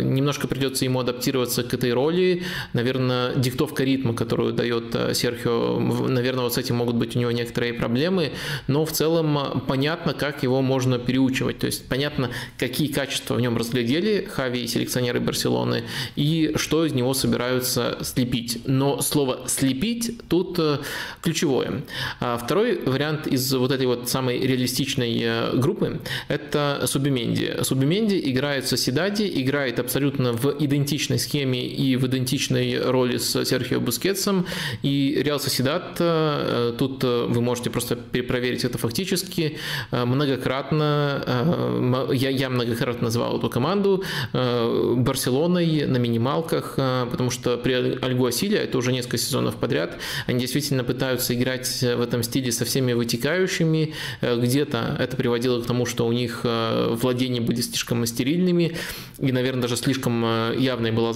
немножко 0.00 0.46
придется 0.46 0.84
ему 0.84 1.00
адаптироваться 1.00 1.64
к 1.64 1.74
этой 1.74 1.92
роли. 1.92 2.44
Наверное, 2.72 3.34
диктовка 3.34 3.84
ритма, 3.84 4.14
которую 4.14 4.52
дает 4.52 4.96
Серхио, 5.14 5.78
наверное, 6.08 6.44
вот 6.44 6.54
с 6.54 6.58
этим 6.58 6.76
могут 6.76 6.94
быть 6.94 7.16
у 7.16 7.18
него 7.18 7.32
некоторые 7.32 7.74
проблемы, 7.74 8.32
но 8.68 8.86
в 8.86 8.92
целом 8.92 9.63
понятно, 9.66 10.14
как 10.14 10.42
его 10.42 10.62
можно 10.62 10.98
переучивать. 10.98 11.58
То 11.58 11.66
есть 11.66 11.88
понятно, 11.88 12.30
какие 12.58 12.88
качества 12.88 13.34
в 13.34 13.40
нем 13.40 13.56
разглядели 13.56 14.28
Хави 14.30 14.64
и 14.64 14.66
селекционеры 14.66 15.20
Барселоны, 15.20 15.84
и 16.16 16.52
что 16.56 16.84
из 16.84 16.92
него 16.92 17.14
собираются 17.14 17.98
слепить. 18.02 18.60
Но 18.66 19.00
слово 19.00 19.44
«слепить» 19.46 20.20
тут 20.28 20.58
э, 20.58 20.78
ключевое. 21.22 21.82
А 22.20 22.38
второй 22.38 22.80
вариант 22.84 23.26
из 23.26 23.52
вот 23.52 23.72
этой 23.72 23.86
вот 23.86 24.08
самой 24.08 24.38
реалистичной 24.40 25.20
э, 25.22 25.56
группы– 25.56 26.00
это 26.28 26.84
Субименди. 26.86 27.62
Субименди 27.62 28.20
играет 28.24 28.64
в 28.64 28.68
Соседаде, 28.68 29.28
играет 29.28 29.78
абсолютно 29.78 30.32
в 30.32 30.56
идентичной 30.58 31.18
схеме 31.18 31.66
и 31.66 31.96
в 31.96 32.06
идентичной 32.06 32.78
роли 32.78 33.18
с 33.18 33.44
Серхио 33.44 33.80
Бускетсом. 33.80 34.46
И 34.82 35.20
Реал 35.24 35.40
Соседат, 35.40 35.96
э, 35.98 36.74
тут 36.78 37.02
вы 37.04 37.40
можете 37.40 37.70
просто 37.70 37.96
перепроверить 37.96 38.64
это 38.64 38.78
фактически, 38.78 39.53
Э, 39.90 40.04
многократно, 40.04 41.22
э, 41.26 42.14
я, 42.14 42.30
я 42.30 42.50
многократно 42.50 43.04
называл 43.04 43.38
эту 43.38 43.48
команду 43.48 44.04
э, 44.32 44.94
Барселоной 44.96 45.86
на 45.86 45.96
минималках, 45.96 46.76
потому 47.10 47.30
что 47.30 47.56
при 47.56 47.72
Альгуасиле, 47.72 48.58
это 48.58 48.78
уже 48.78 48.92
несколько 48.92 49.18
сезонов 49.18 49.56
подряд, 49.56 49.98
они 50.26 50.40
действительно 50.40 50.84
пытаются 50.84 51.34
играть 51.34 51.68
в 51.82 52.00
этом 52.00 52.22
стиле 52.22 52.52
со 52.52 52.64
всеми 52.64 52.92
вытекающими. 52.92 53.94
Где-то 54.20 54.96
это 54.98 55.16
приводило 55.16 55.60
к 55.62 55.66
тому, 55.66 55.86
что 55.86 56.06
у 56.06 56.12
них 56.12 56.40
владения 56.44 57.40
были 57.40 57.60
слишком 57.60 58.04
стерильными, 58.06 58.76
и, 59.18 59.32
наверное, 59.32 59.62
даже 59.62 59.76
слишком 59.76 60.24
явной 60.56 60.92
была 60.92 61.12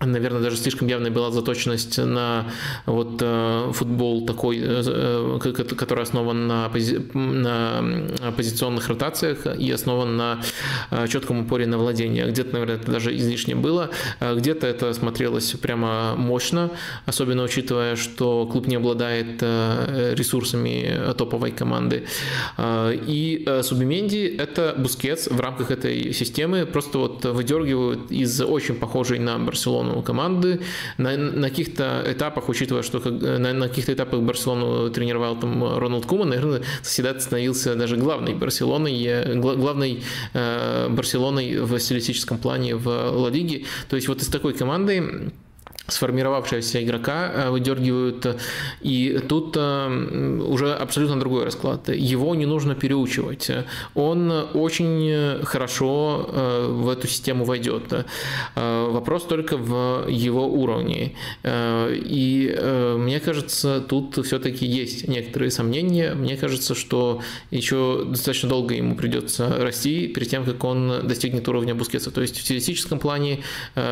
наверное, 0.00 0.42
даже 0.42 0.56
слишком 0.56 0.88
явная 0.88 1.10
была 1.10 1.30
заточенность 1.30 1.98
на 1.98 2.50
вот 2.84 3.18
э, 3.20 3.70
футбол 3.72 4.26
такой, 4.26 4.60
э, 4.60 5.38
который 5.76 6.02
основан 6.02 6.46
на, 6.46 6.68
пози 6.68 6.98
на 7.14 7.82
позиционных 8.36 8.88
ротациях 8.88 9.46
и 9.46 9.70
основан 9.70 10.16
на 10.16 10.42
э, 10.90 11.06
четком 11.08 11.40
упоре 11.40 11.66
на 11.66 11.78
владение. 11.78 12.26
Где-то, 12.26 12.52
наверное, 12.52 12.76
это 12.76 12.90
даже 12.90 13.16
излишне 13.16 13.54
было, 13.54 13.90
где-то 14.20 14.66
это 14.66 14.92
смотрелось 14.92 15.52
прямо 15.52 16.14
мощно, 16.16 16.70
особенно 17.06 17.42
учитывая, 17.44 17.96
что 17.96 18.46
клуб 18.46 18.66
не 18.66 18.76
обладает 18.76 19.42
ресурсами 19.42 21.14
топовой 21.16 21.52
команды. 21.52 22.06
И 22.58 23.60
Субименди– 23.62 24.36
это 24.38 24.74
Бускетс 24.76 25.28
в 25.28 25.40
рамках 25.40 25.70
этой 25.70 26.12
системы, 26.12 26.66
просто 26.66 26.98
вот 26.98 27.24
выдергивают 27.24 28.10
из 28.10 28.40
очень 28.40 28.74
похожей 28.74 29.18
на 29.18 29.38
Барселону 29.38 29.75
Барселону 29.76 30.02
команды. 30.02 30.60
На, 30.98 31.16
на 31.16 31.48
каких-то 31.48 32.04
этапах, 32.06 32.48
учитывая, 32.48 32.82
что 32.82 32.98
на, 33.10 33.52
на 33.52 33.68
каких-то 33.68 33.92
этапах 33.92 34.20
Барселону 34.20 34.90
тренировал 34.90 35.36
там 35.36 35.78
Рональд 35.78 36.06
Куман, 36.06 36.30
наверное, 36.30 36.62
всегда 36.82 37.18
становился 37.18 37.74
даже 37.74 37.96
главной 37.96 38.34
Барселоной, 38.34 39.02
э, 39.04 39.34
главной 39.34 40.02
э, 40.34 40.88
Барселоной 40.90 41.60
в 41.60 41.78
стилистическом 41.78 42.38
плане 42.38 42.74
в 42.74 42.86
Ла 42.86 43.30
Лиге. 43.30 43.64
То 43.88 43.96
есть 43.96 44.08
вот 44.08 44.22
из 44.22 44.28
такой 44.28 44.54
команды 44.54 45.32
сформировавшегося 45.88 46.82
игрока 46.82 47.30
э, 47.32 47.50
выдергивают. 47.50 48.26
И 48.80 49.20
тут 49.28 49.56
э, 49.56 50.40
уже 50.46 50.74
абсолютно 50.74 51.18
другой 51.18 51.44
расклад. 51.44 51.88
Его 51.88 52.34
не 52.34 52.46
нужно 52.46 52.74
переучивать. 52.74 53.50
Он 53.94 54.30
очень 54.54 55.44
хорошо 55.44 56.28
э, 56.32 56.66
в 56.70 56.88
эту 56.88 57.06
систему 57.06 57.44
войдет. 57.44 58.06
Вопрос 58.54 59.24
только 59.24 59.56
в 59.56 60.08
его 60.08 60.46
уровне. 60.46 61.14
И 61.44 62.58
мне 62.96 63.20
кажется, 63.20 63.80
тут 63.80 64.24
все-таки 64.26 64.66
есть 64.66 65.08
некоторые 65.08 65.50
сомнения. 65.50 66.14
Мне 66.14 66.36
кажется, 66.36 66.74
что 66.74 67.20
еще 67.50 68.04
достаточно 68.06 68.48
долго 68.48 68.74
ему 68.74 68.96
придется 68.96 69.48
расти 69.58 70.08
перед 70.08 70.28
тем, 70.28 70.44
как 70.44 70.62
он 70.64 71.06
достигнет 71.06 71.48
уровня 71.48 71.74
Бускетса. 71.74 72.10
То 72.10 72.22
есть 72.22 72.36
в 72.36 72.40
стилистическом 72.40 72.98
плане 72.98 73.40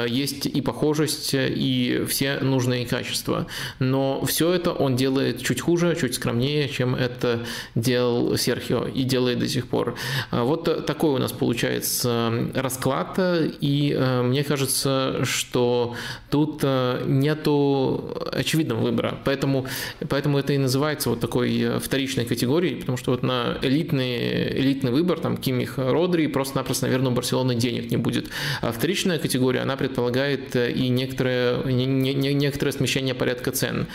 есть 0.07 0.47
и 0.47 0.61
похожесть, 0.61 1.35
и 1.35 1.84
все 2.09 2.39
нужные 2.41 2.87
качества. 2.87 3.47
Но 3.79 4.25
все 4.25 4.53
это 4.53 4.73
он 4.73 4.97
делает 4.97 5.43
чуть 5.43 5.61
хуже, 5.61 5.97
чуть 6.01 6.15
скромнее, 6.15 6.69
чем 6.69 6.95
это 6.95 7.41
делал 7.75 8.37
Серхио 8.37 8.87
и 8.87 9.03
делает 9.03 9.39
до 9.39 9.49
сих 9.49 9.67
пор. 9.67 9.97
А 10.31 10.45
вот 10.45 10.87
такой 10.87 11.11
у 11.11 11.19
нас 11.19 11.33
получается 11.33 12.33
расклад, 12.55 13.19
и 13.61 13.95
э, 13.97 14.23
мне 14.23 14.45
кажется, 14.45 15.25
что 15.25 15.95
тут 16.31 16.61
э, 16.63 17.03
нету 17.07 18.17
очевидного 18.33 18.81
выбора. 18.81 19.19
Поэтому, 19.25 19.67
поэтому 20.09 20.39
это 20.39 20.53
и 20.53 20.59
называется 20.59 21.11
вот 21.11 21.21
такой 21.21 21.61
э, 21.61 21.79
вторичной 21.79 22.25
категорией, 22.25 22.77
потому 22.77 22.99
что 22.99 23.11
вот 23.13 23.23
на 23.23 23.59
элитный, 23.63 24.59
элитный 24.59 24.91
выбор, 24.91 25.21
там 25.21 25.37
Кимих, 25.37 25.79
Родри, 25.79 26.27
просто-напросто, 26.27 26.87
наверное, 26.87 27.13
у 27.13 27.15
Барселоны 27.15 27.55
денег 27.55 27.91
не 27.91 27.97
будет. 27.97 28.31
А 28.61 28.73
вторичная 28.73 29.19
категория, 29.19 29.61
она 29.61 29.77
предполагает 29.77 30.57
и 30.57 30.89
некоторое 30.89 31.63
не, 31.75 32.15
не, 32.15 32.35
некоторое 32.35 32.73
смещение 32.73 33.15
порядка 33.15 33.51
цен. 33.51 33.87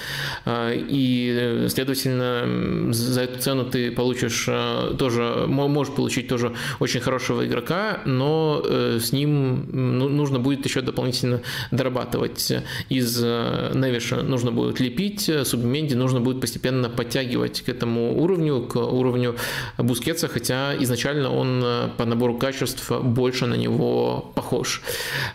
А, 0.45 0.71
и, 0.73 1.67
следовательно, 1.69 2.93
за 2.93 3.21
эту 3.21 3.39
цену 3.39 3.65
ты 3.65 3.91
получишь 3.91 4.45
а, 4.47 4.95
тоже, 4.95 5.45
можешь 5.47 5.93
получить 5.93 6.27
тоже 6.27 6.53
очень 6.79 6.99
хорошего 6.99 7.45
игрока, 7.45 8.01
но 8.05 8.61
э, 8.63 8.99
с 9.01 9.11
ним 9.11 9.65
ну, 9.71 10.09
нужно 10.09 10.39
будет 10.39 10.65
еще 10.65 10.81
дополнительно 10.81 11.41
дорабатывать. 11.71 12.51
Из 12.89 13.21
э, 13.23 13.71
Невиша 13.73 14.21
нужно 14.23 14.51
будет 14.51 14.79
лепить, 14.79 15.29
Субменди 15.43 15.93
нужно 15.93 16.19
будет 16.19 16.41
постепенно 16.41 16.89
подтягивать 16.89 17.61
к 17.61 17.69
этому 17.69 18.21
уровню, 18.21 18.61
к 18.61 18.75
уровню 18.75 19.35
Бускетса, 19.77 20.27
хотя 20.27 20.75
изначально 20.79 21.33
он 21.33 21.61
э, 21.63 21.89
по 21.97 22.05
набору 22.05 22.37
качеств 22.37 22.91
больше 22.91 23.45
на 23.45 23.55
него 23.55 24.31
похож. 24.35 24.81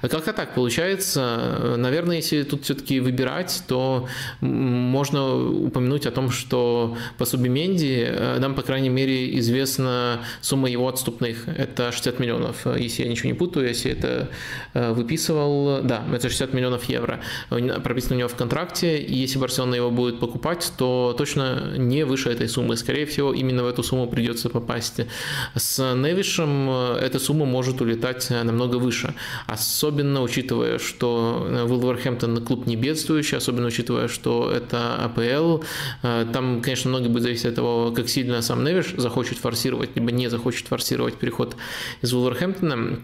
Как-то 0.00 0.32
так 0.32 0.54
получается. 0.54 1.74
Наверное, 1.76 2.16
если 2.16 2.33
тут 2.42 2.64
все-таки 2.64 3.00
выбирать, 3.00 3.62
то 3.68 4.08
можно 4.40 5.36
упомянуть 5.36 6.06
о 6.06 6.10
том, 6.10 6.30
что 6.30 6.96
по 7.18 7.24
Субименди 7.24 8.06
э, 8.06 8.38
нам, 8.38 8.54
по 8.54 8.62
крайней 8.62 8.88
мере, 8.88 9.38
известна 9.38 10.20
сумма 10.40 10.68
его 10.68 10.88
отступных. 10.88 11.48
Это 11.48 11.92
60 11.92 12.20
миллионов, 12.20 12.66
если 12.76 13.04
я 13.04 13.08
ничего 13.08 13.28
не 13.28 13.34
путаю, 13.34 13.68
если 13.68 13.92
это 13.92 14.28
э, 14.74 14.92
выписывал. 14.92 15.82
Да, 15.82 16.04
это 16.12 16.28
60 16.28 16.54
миллионов 16.54 16.84
евро. 16.84 17.20
Прописано 17.48 18.16
у 18.16 18.18
него 18.18 18.28
в 18.28 18.36
контракте, 18.36 18.98
и 18.98 19.14
если 19.14 19.38
Барселона 19.38 19.74
его 19.74 19.90
будет 19.90 20.20
покупать, 20.20 20.72
то 20.76 21.14
точно 21.16 21.74
не 21.76 22.04
выше 22.04 22.30
этой 22.30 22.48
суммы. 22.48 22.76
Скорее 22.76 23.06
всего, 23.06 23.32
именно 23.32 23.64
в 23.64 23.66
эту 23.66 23.82
сумму 23.82 24.06
придется 24.06 24.48
попасть. 24.48 25.00
С 25.54 25.94
Невишем 25.94 26.68
э, 26.70 26.98
эта 27.02 27.18
сумма 27.18 27.44
может 27.44 27.80
улетать 27.80 28.30
намного 28.30 28.76
выше. 28.76 29.14
Особенно 29.46 30.22
учитывая, 30.22 30.78
что 30.78 31.46
Вулверхэмптон 31.66 32.23
клуб 32.46 32.66
не 32.66 32.76
бедствующий, 32.76 33.36
особенно 33.36 33.66
учитывая, 33.66 34.08
что 34.08 34.50
это 34.50 34.96
АПЛ. 34.96 35.64
Э, 36.02 36.26
там, 36.32 36.60
конечно, 36.62 36.90
много 36.90 37.08
будет 37.08 37.22
зависеть 37.22 37.46
от 37.46 37.54
того, 37.54 37.92
как 37.92 38.08
сильно 38.08 38.42
сам 38.42 38.64
Невиш 38.64 38.94
захочет 38.96 39.38
форсировать, 39.38 39.90
либо 39.94 40.10
не 40.12 40.28
захочет 40.28 40.68
форсировать 40.68 41.14
переход 41.14 41.56
из 42.02 42.12
Вулверхэмптона 42.12 43.00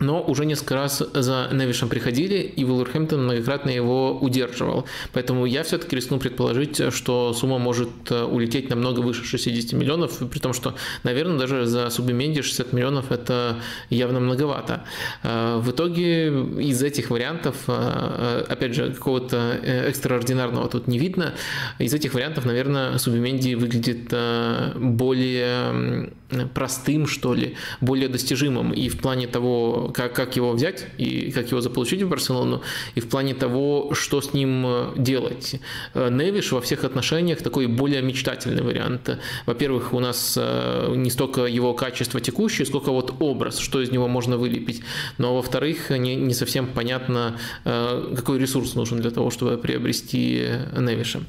но 0.00 0.22
уже 0.22 0.44
несколько 0.44 0.74
раз 0.74 1.02
за 1.12 1.48
Невишем 1.52 1.88
приходили, 1.88 2.36
и 2.38 2.64
Вулверхэмптон 2.64 3.24
многократно 3.24 3.70
его 3.70 4.18
удерживал. 4.18 4.86
Поэтому 5.12 5.46
я 5.46 5.62
все-таки 5.62 5.96
рискну 5.96 6.18
предположить, 6.18 6.92
что 6.92 7.32
сумма 7.32 7.58
может 7.58 7.88
э, 8.10 8.24
улететь 8.24 8.70
намного 8.70 9.00
выше 9.00 9.24
60 9.24 9.72
миллионов, 9.72 10.18
при 10.28 10.38
том, 10.38 10.52
что, 10.52 10.74
наверное, 11.02 11.38
даже 11.38 11.66
за 11.66 11.90
Субименди 11.90 12.42
60 12.42 12.72
миллионов 12.72 13.12
это 13.12 13.56
явно 13.90 14.20
многовато. 14.20 14.84
Э, 15.22 15.58
в 15.58 15.70
итоге 15.70 16.28
из 16.28 16.82
этих 16.82 17.10
вариантов, 17.10 17.56
э, 17.68 18.44
опять 18.48 18.74
же, 18.74 18.92
какого-то 18.92 19.58
экстраординарного 19.62 20.68
тут 20.68 20.88
не 20.88 20.98
видно, 20.98 21.34
из 21.78 21.94
этих 21.94 22.14
вариантов, 22.14 22.44
наверное, 22.44 22.98
Субименди 22.98 23.54
выглядит 23.54 24.12
более 24.74 26.10
простым, 26.54 27.06
что 27.06 27.34
ли, 27.34 27.54
более 27.80 28.08
достижимым 28.08 28.72
и 28.72 28.88
в 28.88 28.98
плане 28.98 29.26
того, 29.26 29.83
как, 29.92 30.14
как 30.14 30.36
его 30.36 30.52
взять 30.52 30.86
и 30.98 31.30
как 31.32 31.50
его 31.50 31.60
заполучить 31.60 32.02
в 32.02 32.08
Барселону, 32.08 32.62
и 32.94 33.00
в 33.00 33.08
плане 33.08 33.34
того, 33.34 33.92
что 33.94 34.20
с 34.20 34.32
ним 34.32 34.92
делать. 34.96 35.60
Невиш 35.94 36.52
во 36.52 36.60
всех 36.60 36.84
отношениях 36.84 37.42
такой 37.42 37.66
более 37.66 38.02
мечтательный 38.02 38.62
вариант. 38.62 39.18
Во-первых, 39.46 39.92
у 39.92 40.00
нас 40.00 40.36
не 40.36 41.10
столько 41.10 41.46
его 41.46 41.74
качество 41.74 42.20
текущее, 42.20 42.66
сколько 42.66 42.90
вот 42.90 43.14
образ, 43.20 43.58
что 43.58 43.80
из 43.80 43.90
него 43.90 44.08
можно 44.08 44.36
вылепить. 44.36 44.82
Но, 45.18 45.34
во-вторых, 45.34 45.90
не, 45.90 46.14
не 46.14 46.34
совсем 46.34 46.66
понятно, 46.66 47.38
какой 47.64 48.38
ресурс 48.38 48.74
нужен 48.74 49.00
для 49.00 49.10
того, 49.10 49.30
чтобы 49.30 49.58
приобрести 49.58 50.48
Невеша. 50.78 51.20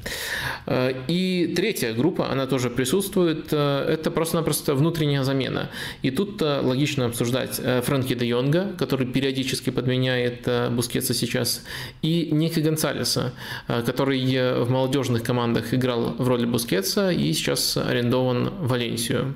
И 1.08 1.52
третья 1.56 1.92
группа, 1.92 2.30
она 2.30 2.46
тоже 2.46 2.70
присутствует, 2.70 3.52
это 3.52 4.10
просто-напросто 4.10 4.74
внутренняя 4.74 5.22
замена. 5.22 5.70
И 6.02 6.10
тут 6.10 6.40
э, 6.42 6.60
логично 6.62 7.06
обсуждать 7.06 7.60
э, 7.62 7.80
Фрэнки 7.82 8.14
де 8.14 8.26
Йонга, 8.26 8.45
который 8.78 9.06
периодически 9.06 9.70
подменяет 9.70 10.46
э, 10.46 10.70
Бускетса 10.70 11.14
сейчас, 11.14 11.64
и 12.02 12.28
Ника 12.32 12.60
Гонсалеса, 12.60 13.32
который 13.66 14.20
в 14.64 14.70
молодежных 14.70 15.22
командах 15.22 15.74
играл 15.74 16.14
в 16.18 16.28
роли 16.28 16.46
Бускетса 16.46 17.10
и 17.10 17.32
сейчас 17.32 17.76
арендован 17.76 18.50
в 18.50 18.68
Валенсию. 18.68 19.34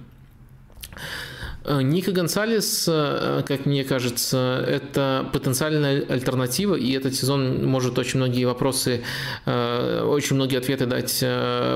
Э, 1.71 1.83
Ника 1.83 2.11
Гонсалес, 2.11 2.87
э, 2.89 3.43
как 3.47 3.65
мне 3.65 3.85
кажется, 3.85 4.65
это 4.67 5.29
потенциальная 5.33 6.05
альтернатива, 6.09 6.75
и 6.75 6.91
этот 6.93 7.15
сезон 7.15 7.65
может 7.65 7.99
очень 7.99 8.19
многие 8.19 8.45
вопросы, 8.45 9.03
э, 9.47 10.03
очень 10.03 10.37
многие 10.37 10.59
ответы 10.59 10.87
дать. 10.87 11.25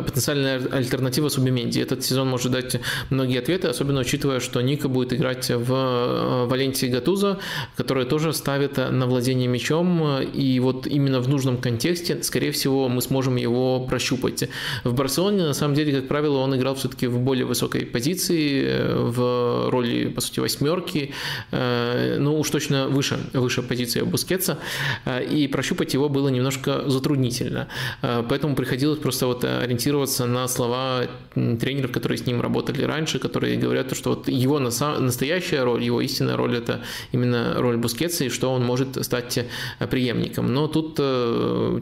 Потенциальная 0.05 0.61
альтернатива 0.73 1.29
Субименди. 1.29 1.79
Этот 1.81 2.05
сезон 2.05 2.29
может 2.29 2.53
дать 2.53 2.81
многие 3.11 3.39
ответы, 3.39 3.69
особенно 3.69 4.01
учитывая, 4.01 4.41
что 4.41 4.61
Ника 4.61 4.89
будет 4.89 5.13
играть 5.13 5.51
в 5.51 6.47
Валенсии 6.47 6.87
Гатузо, 6.87 7.39
которая 7.77 8.05
тоже 8.05 8.33
ставит 8.33 8.77
на 8.77 9.07
владение 9.07 9.49
мячом, 9.49 10.21
и 10.23 10.59
вот 10.61 10.87
именно 10.87 11.21
в 11.21 11.29
нужном 11.29 11.59
контексте, 11.59 12.23
скорее 12.23 12.51
всего, 12.51 12.89
мы 12.89 13.01
сможем 13.03 13.37
его 13.37 13.81
прощупать. 13.81 14.49
В 14.85 14.95
Барселоне, 14.95 15.45
на 15.45 15.55
самом 15.55 15.75
деле, 15.75 16.01
как 16.01 16.09
правило, 16.09 16.39
он 16.39 16.57
играл 16.57 16.75
все-таки 16.75 17.07
в 17.07 17.19
более 17.19 17.45
высокой 17.45 17.87
позиции, 17.87 18.67
в 18.95 19.71
роли, 19.71 19.84
по 20.15 20.21
сути, 20.21 20.41
восьмерки, 20.41 21.13
э, 21.51 22.17
ну 22.19 22.39
уж 22.39 22.51
точно 22.51 22.89
выше, 22.89 23.19
выше 23.33 23.63
позиции 23.63 24.03
Бускетса, 24.03 24.59
э, 25.05 25.25
и 25.25 25.49
прощупать 25.49 25.95
его 25.95 26.09
было 26.09 26.29
немножко 26.29 26.89
затруднительно. 26.89 27.69
Э, 28.03 28.23
поэтому 28.29 28.55
приходилось 28.55 28.99
просто 28.99 29.27
вот 29.27 29.45
ориентироваться 29.45 30.27
на 30.27 30.49
слова 30.49 31.07
тренеров, 31.35 31.93
которые 31.93 32.19
с 32.19 32.27
ним 32.27 32.41
работали 32.41 32.85
раньше, 32.85 33.19
которые 33.19 33.57
говорят, 33.57 33.97
что 33.97 34.11
вот 34.11 34.29
его 34.29 34.59
настоящая 34.59 35.65
роль, 35.65 35.83
его 35.83 36.01
истинная 36.01 36.37
роль 36.37 36.57
это 36.57 36.81
именно 37.13 37.55
роль 37.57 37.77
Бускетса, 37.77 38.25
и 38.25 38.29
что 38.29 38.53
он 38.53 38.65
может 38.65 39.05
стать 39.05 39.47
преемником. 39.91 40.53
Но 40.53 40.69
тут 40.69 40.97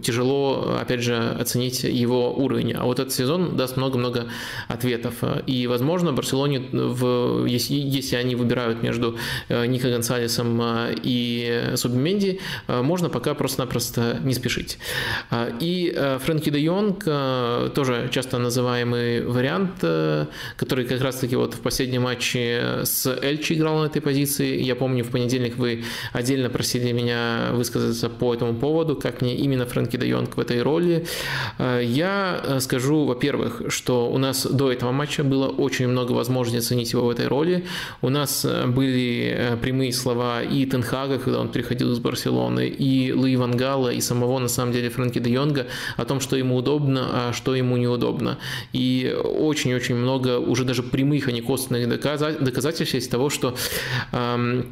тяжело, 0.03 0.77
опять 0.81 1.03
же, 1.03 1.17
оценить 1.17 1.85
его 1.85 2.33
уровень. 2.35 2.73
А 2.73 2.85
вот 2.85 2.99
этот 3.01 3.12
сезон 3.12 3.57
даст 3.57 3.77
много-много 3.77 4.27
ответов. 4.69 5.15
И, 5.47 5.67
возможно, 5.67 6.12
Барселоне, 6.12 6.61
в, 6.73 7.45
если, 7.47 7.75
если 7.83 8.16
они 8.16 8.35
выбирают 8.35 8.83
между 8.83 9.16
э, 9.49 9.66
Нико 9.66 9.90
Гонсалесом 9.90 10.61
э, 10.62 10.95
и 11.03 11.73
Субменди, 11.77 12.40
э, 12.68 12.83
можно 12.83 13.09
пока 13.09 13.35
просто-напросто 13.35 14.18
не 14.23 14.35
спешить. 14.35 14.79
И 15.61 15.95
Фрэнки 16.25 16.51
де 16.51 16.61
Йонг, 16.61 17.05
тоже 17.75 18.09
часто 18.11 18.38
называемый 18.38 19.25
вариант, 19.25 19.85
который 20.57 20.85
как 20.85 21.01
раз-таки 21.01 21.37
вот 21.37 21.55
в 21.55 21.61
последнем 21.61 22.03
матче 22.03 22.81
с 22.85 23.07
Эльчи 23.07 23.55
играл 23.55 23.79
на 23.81 23.87
этой 23.87 24.01
позиции. 24.01 24.62
Я 24.62 24.75
помню, 24.75 25.05
в 25.05 25.11
понедельник 25.11 25.57
вы 25.57 25.85
отдельно 26.12 26.51
просили 26.51 26.92
меня 26.92 27.51
высказаться 27.53 28.09
по 28.09 28.35
этому 28.35 28.55
поводу, 28.55 28.97
как 28.97 29.23
мне 29.23 29.37
именно 29.37 29.66
Фрэнки 29.66 29.97
де 29.97 30.09
Йонг 30.09 30.37
в 30.37 30.40
этой 30.40 30.62
роли. 30.62 31.07
Я 31.59 32.59
скажу, 32.61 33.05
во-первых, 33.05 33.62
что 33.68 34.11
у 34.11 34.18
нас 34.18 34.47
до 34.47 34.71
этого 34.73 34.92
матча 34.92 35.25
было 35.25 35.49
очень 35.49 35.88
много 35.88 36.12
возможностей 36.12 36.59
оценить 36.59 36.92
его 36.92 37.07
в 37.07 37.11
этой 37.11 37.29
роли. 37.29 37.64
У 38.00 38.08
нас 38.08 38.44
э, 38.44 38.66
были 38.66 39.35
э, 39.37 39.56
прямые 39.56 39.92
слова 39.92 40.42
и 40.42 40.66
Тенхага, 40.66 41.18
когда 41.18 41.40
он 41.40 41.48
приходил 41.48 41.92
из 41.92 41.98
Барселоны, 41.98 42.68
и 42.68 43.12
Луи 43.12 43.37
Вангала, 43.37 43.90
и 43.90 44.00
самого, 44.00 44.38
на 44.38 44.48
самом 44.48 44.72
деле, 44.72 44.90
Фрэнки 44.90 45.18
де 45.18 45.30
Йонга 45.30 45.66
о 45.96 46.04
том, 46.04 46.20
что 46.20 46.37
ему 46.37 46.56
удобно, 46.56 47.08
а 47.12 47.32
что 47.32 47.54
ему 47.54 47.76
неудобно. 47.76 48.38
И 48.72 49.14
очень-очень 49.24 49.94
много 49.94 50.38
уже 50.38 50.64
даже 50.64 50.82
прямых, 50.82 51.28
а 51.28 51.32
не 51.32 51.40
косвенных 51.40 51.88
доказательств 51.88 52.94
есть 52.94 53.11
того, 53.11 53.30
что 53.30 53.56
эм, 54.12 54.66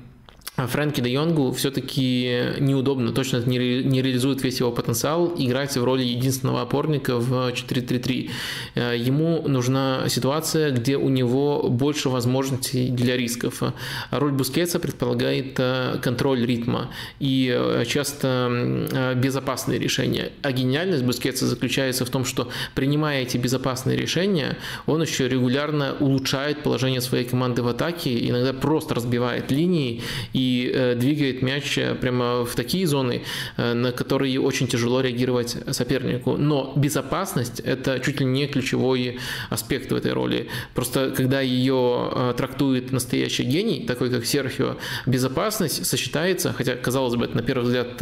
Фрэнки 0.66 1.00
де 1.00 1.10
Йонгу 1.10 1.52
все-таки 1.52 2.54
неудобно, 2.58 3.12
точно 3.12 3.42
не 3.46 4.02
реализует 4.02 4.42
весь 4.42 4.60
его 4.60 4.70
потенциал 4.70 5.34
играть 5.36 5.76
в 5.76 5.84
роли 5.84 6.02
единственного 6.02 6.62
опорника 6.62 7.16
в 7.16 7.50
4-3-3. 7.52 8.30
Э, 8.74 8.94
ему 8.96 9.42
нужна 9.46 10.08
ситуация, 10.08 10.70
где 10.70 10.96
у 10.96 11.08
него 11.08 11.68
больше 11.68 12.08
возможностей 12.08 12.88
для 12.88 13.16
рисков. 13.16 13.62
Роль 14.10 14.32
Бускетса 14.32 14.78
предполагает 14.78 15.58
э, 15.58 15.98
контроль 16.02 16.44
ритма 16.44 16.90
и 17.18 17.54
э, 17.54 17.84
часто 17.86 19.14
безопасные 19.16 19.78
решения. 19.78 20.32
А 20.42 20.52
гениальность 20.52 21.04
Бускетса 21.04 21.46
заключается 21.46 22.04
в 22.04 22.10
том, 22.10 22.24
что 22.24 22.48
принимая 22.74 23.22
эти 23.22 23.36
безопасные 23.36 23.96
решения, 23.96 24.56
он 24.86 25.02
еще 25.02 25.28
регулярно 25.28 25.96
улучшает 26.00 26.62
положение 26.62 27.00
своей 27.00 27.24
команды 27.24 27.62
в 27.62 27.68
атаке, 27.68 28.28
иногда 28.28 28.52
просто 28.52 28.94
разбивает 28.94 29.50
линии 29.50 30.02
и 30.32 30.49
Э, 30.50 30.94
двигает 30.94 31.42
мяч 31.42 31.78
э, 31.78 31.94
прямо 31.94 32.44
в 32.44 32.54
такие 32.54 32.86
зоны, 32.86 33.22
э, 33.56 33.74
на 33.74 33.92
которые 33.92 34.40
очень 34.40 34.66
тяжело 34.66 35.00
реагировать 35.00 35.56
сопернику. 35.70 36.36
Но 36.36 36.72
безопасность– 36.76 37.60
это 37.64 38.00
чуть 38.00 38.20
ли 38.20 38.26
не 38.26 38.46
ключевой 38.46 39.18
аспект 39.50 39.92
в 39.92 39.94
этой 39.94 40.12
роли. 40.12 40.48
Просто 40.74 41.10
когда 41.10 41.40
ее 41.40 42.34
трактует 42.36 42.92
настоящий 42.92 43.44
гений, 43.44 43.84
такой 43.86 44.10
как 44.10 44.24
Серхио, 44.24 44.76
безопасность 45.06 45.86
сочетается, 45.86 46.52
хотя, 46.52 46.76
казалось 46.76 47.16
бы, 47.16 47.24
это 47.24 47.36
на 47.36 47.42
первый 47.42 47.64
взгляд 47.64 48.00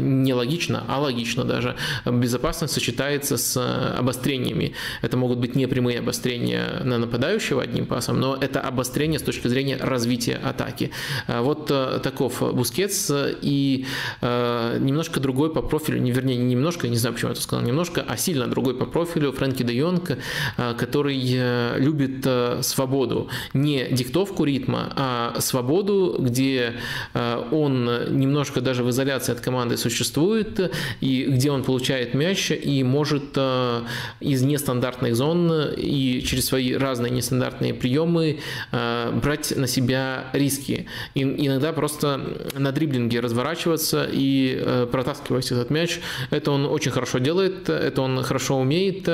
нелогично, 0.00 0.84
а 0.88 1.00
логично 1.00 1.44
даже, 1.44 1.76
безопасность 2.06 2.74
сочетается 2.74 3.36
с 3.36 3.56
обострениями. 3.98 4.72
Это 5.02 5.16
могут 5.16 5.38
быть 5.38 5.56
не 5.56 5.66
прямые 5.66 5.98
обострения 5.98 6.82
на 6.84 6.98
нападающего 6.98 7.62
одним 7.62 7.86
пасом, 7.86 8.20
но 8.20 8.36
это 8.40 8.60
обострение 8.60 9.18
с 9.18 9.22
точки 9.22 9.48
зрения 9.48 9.76
развития 9.76 10.40
атаки. 10.42 10.90
Вот 11.28 11.67
вот 11.70 12.02
таков 12.02 12.42
Бускетс 12.54 13.10
и 13.42 13.86
э, 14.20 14.78
немножко 14.80 15.20
другой 15.20 15.52
по 15.52 15.62
профилю, 15.62 16.00
не 16.00 16.10
вернее, 16.10 16.36
не 16.36 16.54
немножко, 16.54 16.88
не 16.88 16.96
знаю, 16.96 17.14
почему 17.14 17.30
я 17.30 17.32
это 17.32 17.42
сказал, 17.42 17.64
немножко, 17.64 18.04
а 18.06 18.16
сильно 18.16 18.46
другой 18.46 18.74
по 18.74 18.86
профилю 18.86 19.32
Фрэнки 19.32 19.62
де 19.62 19.74
Йонг, 19.74 20.10
э, 20.56 20.74
который 20.74 21.20
э, 21.32 21.76
любит 21.78 22.26
свободу, 22.64 23.28
не 23.54 23.86
диктовку 23.90 24.44
ритма, 24.44 24.92
а 24.96 25.40
свободу, 25.40 26.16
где 26.18 26.74
он 27.14 27.90
немножко 28.10 28.60
даже 28.60 28.82
в 28.84 28.90
изоляции 28.90 29.32
от 29.32 29.40
команды 29.40 29.76
существует, 29.76 30.72
и 31.00 31.24
где 31.28 31.50
он 31.50 31.62
получает 31.62 32.14
мяч 32.14 32.50
и 32.50 32.82
может 32.84 33.36
из 34.20 34.42
нестандартных 34.42 35.14
зон 35.14 35.52
и 35.76 36.22
через 36.26 36.46
свои 36.46 36.74
разные 36.74 37.10
нестандартные 37.10 37.74
приемы 37.74 38.40
брать 38.72 39.56
на 39.56 39.66
себя 39.66 40.24
риски. 40.32 40.86
И 41.14 41.24
иногда 41.58 41.72
просто 41.72 42.20
на 42.54 42.72
дриблинге 42.72 43.20
разворачиваться 43.20 44.08
и 44.10 44.62
э, 44.64 44.86
протаскивать 44.90 45.50
этот 45.50 45.70
мяч. 45.70 46.00
Это 46.30 46.52
он 46.52 46.66
очень 46.66 46.92
хорошо 46.92 47.18
делает, 47.18 47.68
это 47.68 48.02
он 48.02 48.22
хорошо 48.22 48.58
умеет. 48.58 49.08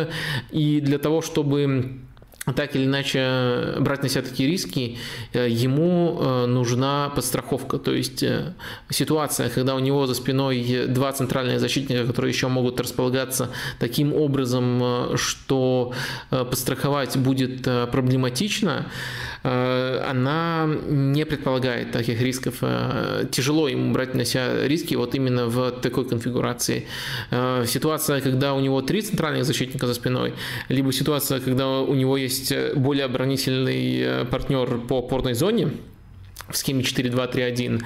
И 0.52 0.80
для 0.80 0.98
того, 0.98 1.22
чтобы 1.22 2.00
так 2.54 2.76
или 2.76 2.84
иначе 2.84 3.76
брать 3.80 4.02
на 4.02 4.10
себя 4.10 4.20
такие 4.20 4.50
риски, 4.50 4.98
э, 5.32 5.48
ему 5.48 6.18
э, 6.20 6.46
нужна 6.46 7.10
подстраховка. 7.14 7.78
То 7.78 7.92
есть 7.92 8.22
ситуация, 8.90 9.48
когда 9.48 9.74
у 9.74 9.78
него 9.78 10.06
за 10.06 10.14
спиной 10.14 10.84
два 10.88 11.12
центральных 11.12 11.60
защитника, 11.60 12.06
которые 12.06 12.30
еще 12.30 12.48
могут 12.48 12.78
располагаться 12.78 13.48
таким 13.78 14.12
образом, 14.12 15.16
что 15.16 15.94
подстраховать 16.30 17.16
будет 17.16 17.62
проблематично, 17.90 18.86
она 19.44 20.66
не 20.88 21.26
предполагает 21.26 21.92
таких 21.92 22.20
рисков. 22.20 22.62
Тяжело 23.30 23.68
ему 23.68 23.92
брать 23.92 24.14
на 24.14 24.24
себя 24.24 24.66
риски 24.66 24.94
вот 24.94 25.14
именно 25.14 25.46
в 25.46 25.70
такой 25.70 26.08
конфигурации. 26.08 26.86
Ситуация, 27.66 28.20
когда 28.22 28.54
у 28.54 28.60
него 28.60 28.80
три 28.80 29.02
центральных 29.02 29.44
защитника 29.44 29.86
за 29.86 29.94
спиной, 29.94 30.32
либо 30.68 30.92
ситуация, 30.92 31.40
когда 31.40 31.68
у 31.80 31.94
него 31.94 32.16
есть 32.16 32.52
э, 32.52 32.72
более 32.74 33.04
оборонительный 33.04 34.00
э, 34.00 34.24
партнер 34.24 34.78
по 34.78 34.98
опорной 34.98 35.34
зоне 35.34 35.70
в 36.48 36.56
схеме 36.56 36.82
4-2-3-1. 36.82 37.82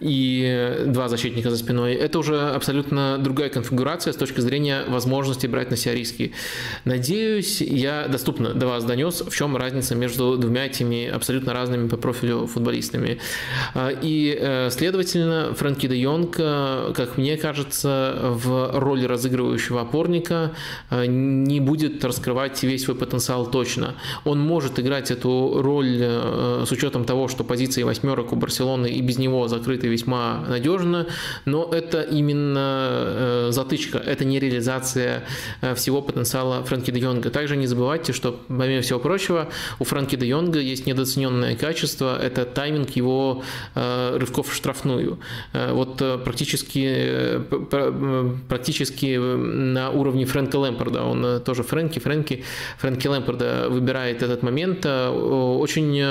И 0.00 0.84
два 0.86 1.08
защитника 1.08 1.50
за 1.50 1.56
спиной, 1.56 1.94
это 1.94 2.18
уже 2.18 2.40
абсолютно 2.40 3.18
другая 3.18 3.48
конфигурация 3.48 4.12
с 4.12 4.16
точки 4.16 4.40
зрения 4.40 4.84
возможности 4.88 5.46
брать 5.46 5.70
на 5.70 5.76
себя 5.76 5.94
риски. 5.94 6.32
Надеюсь, 6.84 7.60
я 7.60 8.06
доступно 8.08 8.54
до 8.54 8.66
вас 8.66 8.84
донес, 8.84 9.22
в 9.22 9.34
чем 9.34 9.56
разница 9.56 9.94
между 9.94 10.36
двумя 10.36 10.66
этими 10.66 11.06
абсолютно 11.06 11.52
разными 11.52 11.88
по 11.88 11.96
профилю 11.96 12.46
футболистами. 12.46 13.18
А, 13.74 13.90
и, 13.90 14.36
э, 14.40 14.70
следовательно, 14.70 15.54
Фрэнки 15.54 15.86
де 15.86 15.96
Йонг, 15.96 16.36
э, 16.38 16.92
как 16.96 17.18
мне 17.18 17.36
кажется, 17.36 18.18
в 18.22 18.78
роли 18.78 19.04
разыгрывающего 19.04 19.82
опорника 19.82 20.52
э, 20.90 21.06
не 21.06 21.60
будет 21.60 22.04
раскрывать 22.04 22.62
весь 22.62 22.84
свой 22.84 22.96
потенциал 22.96 23.50
точно. 23.50 23.94
Он 24.24 24.40
может 24.40 24.78
играть 24.78 25.10
эту 25.10 25.60
роль 25.62 25.98
с 26.00 26.70
учетом 26.72 27.04
того, 27.04 27.28
что 27.28 27.44
позиции 27.44 27.82
восьмерок 27.82 28.32
у 28.32 28.36
Барселоны 28.36 28.86
и 28.86 29.00
без 29.02 29.18
него 29.18 29.48
закрыты 29.48 29.89
весьма 29.90 30.44
надежно, 30.48 31.06
но 31.44 31.68
это 31.72 32.02
именно 32.02 33.48
затычка, 33.50 33.98
это 33.98 34.24
не 34.24 34.38
реализация 34.38 35.24
всего 35.74 36.02
потенциала 36.02 36.64
Фрэнки 36.64 36.90
де 36.90 37.00
Йонга. 37.00 37.30
Также 37.30 37.56
не 37.56 37.66
забывайте, 37.66 38.12
что, 38.12 38.40
помимо 38.48 38.82
всего 38.82 38.98
прочего, 38.98 39.48
у 39.78 39.84
Фрэнки 39.84 40.16
де 40.16 40.26
Йонга 40.26 40.60
есть 40.60 40.86
недооцененное 40.86 41.56
качество, 41.56 42.20
это 42.20 42.44
тайминг 42.44 42.90
его 42.90 43.42
э, 43.74 44.16
рывков 44.18 44.48
в 44.48 44.54
штрафную. 44.54 45.18
Э, 45.52 45.72
вот 45.72 46.00
э, 46.02 46.18
практически, 46.18 47.40
практически 48.48 49.16
на 49.16 49.90
уровне 49.90 50.24
Фрэнка 50.24 50.56
Лэмпорда, 50.56 51.02
он 51.04 51.40
тоже 51.42 51.62
Фрэнки, 51.62 51.98
Фрэнки, 51.98 52.44
Фрэнки 52.78 53.06
Лэмпорда 53.08 53.66
выбирает 53.68 54.22
этот 54.22 54.42
момент. 54.42 54.86
Очень 54.86 56.02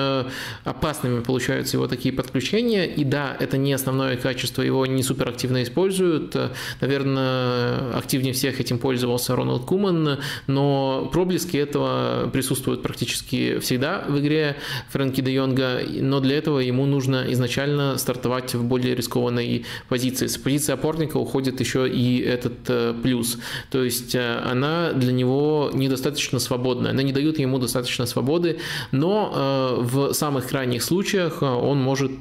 опасными 0.63 1.21
получаются 1.21 1.77
его 1.77 1.87
такие 1.87 2.13
подключения, 2.13 2.85
и 2.85 3.03
да, 3.03 3.35
это 3.39 3.57
не 3.57 3.68
основное 3.73 4.17
качество, 4.17 4.61
его 4.61 4.85
не 4.85 5.03
суперактивно 5.03 5.63
используют. 5.63 6.35
Наверное, 6.81 7.97
активнее 7.97 8.33
всех 8.33 8.59
этим 8.59 8.79
пользовался 8.79 9.35
Рональд 9.35 9.63
Куман, 9.63 10.19
но 10.47 11.09
проблески 11.11 11.57
этого 11.57 12.29
присутствуют 12.31 12.81
практически 12.81 13.59
всегда 13.59 14.05
в 14.07 14.19
игре 14.19 14.55
Фрэнки 14.89 15.21
де 15.21 15.33
Йонга, 15.33 15.81
но 16.01 16.19
для 16.19 16.37
этого 16.37 16.59
ему 16.59 16.85
нужно 16.85 17.25
изначально 17.29 17.97
стартовать 17.97 18.53
в 18.53 18.63
более 18.63 18.95
рискованной 18.95 19.65
позиции. 19.87 20.27
С 20.27 20.37
позиции 20.37 20.73
опорника 20.73 21.17
уходит 21.17 21.59
еще 21.59 21.89
и 21.89 22.19
этот 22.21 22.57
э, 22.67 22.93
плюс. 23.01 23.37
То 23.71 23.83
есть 23.83 24.15
э, 24.15 24.41
она 24.45 24.93
для 24.93 25.11
него 25.11 25.71
недостаточно 25.73 26.39
свободная. 26.39 26.91
Она 26.91 27.03
не 27.03 27.13
дает 27.13 27.39
ему 27.39 27.59
достаточно 27.59 28.05
свободы, 28.05 28.59
но 28.91 29.31
э, 29.33 29.81
в 29.81 30.13
самых 30.13 30.47
крайних 30.47 30.83
случаях 30.83 31.41
он 31.41 31.79
может 31.81 32.11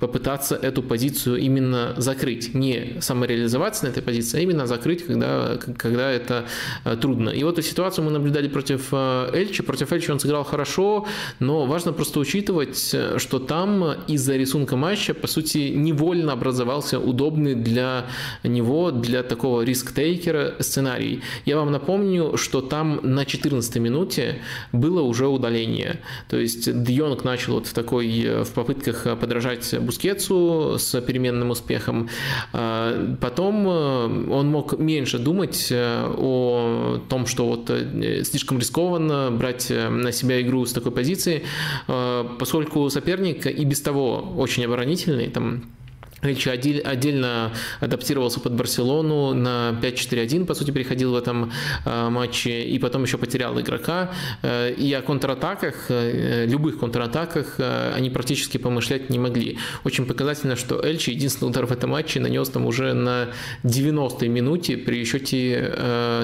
попытаться 0.00 0.56
эту 0.64 0.82
позицию 0.82 1.36
именно 1.38 1.94
закрыть. 1.96 2.54
Не 2.54 2.96
самореализоваться 3.00 3.84
на 3.84 3.90
этой 3.90 4.02
позиции, 4.02 4.38
а 4.38 4.40
именно 4.42 4.66
закрыть, 4.66 5.06
когда, 5.06 5.58
когда 5.76 6.10
это 6.10 6.46
трудно. 7.00 7.30
И 7.30 7.42
вот 7.44 7.58
эту 7.58 7.66
ситуацию 7.66 8.04
мы 8.04 8.10
наблюдали 8.10 8.48
против 8.48 8.92
Эльчи. 8.92 9.62
Против 9.62 9.92
Эльчи 9.92 10.10
он 10.10 10.20
сыграл 10.20 10.44
хорошо, 10.44 11.06
но 11.40 11.66
важно 11.66 11.92
просто 11.92 12.20
учитывать, 12.20 12.94
что 13.16 13.38
там 13.38 13.92
из-за 14.06 14.36
рисунка 14.36 14.76
матча, 14.76 15.14
по 15.14 15.26
сути, 15.26 15.72
невольно 15.74 16.32
образовался 16.32 16.98
удобный 16.98 17.54
для 17.54 18.06
него, 18.42 18.90
для 18.90 19.22
такого 19.22 19.62
риск-тейкера 19.62 20.54
сценарий. 20.60 21.22
Я 21.44 21.56
вам 21.56 21.70
напомню, 21.72 22.36
что 22.36 22.60
там 22.60 23.00
на 23.02 23.24
14 23.24 23.76
минуте 23.76 24.38
было 24.72 25.02
уже 25.02 25.26
удаление. 25.26 26.00
То 26.28 26.36
есть 26.36 26.82
Дьонг 26.84 27.24
начал 27.24 27.54
вот 27.54 27.66
в 27.66 27.72
такой, 27.72 28.44
в 28.44 28.50
попытках 28.52 29.18
подражать 29.18 29.78
Бускетсу 29.80 30.51
с 30.78 31.00
переменным 31.00 31.50
успехом. 31.50 32.08
А 32.52 33.16
потом 33.20 33.66
он 33.66 34.48
мог 34.48 34.78
меньше 34.78 35.18
думать 35.18 35.72
о 35.72 37.00
том, 37.08 37.26
что 37.26 37.46
вот 37.46 37.70
слишком 38.26 38.58
рискованно 38.58 39.30
брать 39.30 39.70
на 39.70 40.12
себя 40.12 40.40
игру 40.40 40.64
с 40.66 40.72
такой 40.72 40.92
позиции, 40.92 41.42
поскольку 42.38 42.88
соперник 42.90 43.46
и 43.46 43.64
без 43.64 43.80
того 43.80 44.34
очень 44.36 44.64
оборонительный, 44.64 45.28
там 45.28 45.64
Речь 46.22 46.46
отдельно 46.46 47.52
адаптировался 47.80 48.38
под 48.38 48.52
Барселону 48.52 49.34
на 49.34 49.76
5-4-1, 49.82 50.46
по 50.46 50.54
сути, 50.54 50.70
переходил 50.70 51.10
в 51.10 51.16
этом 51.16 51.50
э, 51.84 52.08
матче, 52.10 52.62
и 52.62 52.78
потом 52.78 53.02
еще 53.02 53.18
потерял 53.18 53.60
игрока. 53.60 54.12
Э, 54.42 54.72
и 54.72 54.92
о 54.92 55.02
контратаках, 55.02 55.86
э, 55.88 56.46
любых 56.46 56.78
контратаках 56.78 57.58
они 57.92 58.08
практически 58.08 58.58
помышлять 58.58 59.10
не 59.10 59.18
могли. 59.18 59.58
Очень 59.82 60.06
показательно, 60.06 60.54
что 60.54 60.80
Эльчи 60.80 61.10
единственный 61.10 61.48
удар 61.48 61.66
в 61.66 61.72
этом 61.72 61.90
матче 61.90 62.20
нанес 62.20 62.48
там 62.48 62.66
уже 62.66 62.92
на 62.92 63.30
90-й 63.64 64.28
минуте 64.28 64.76
при 64.76 65.04
счете 65.04 65.74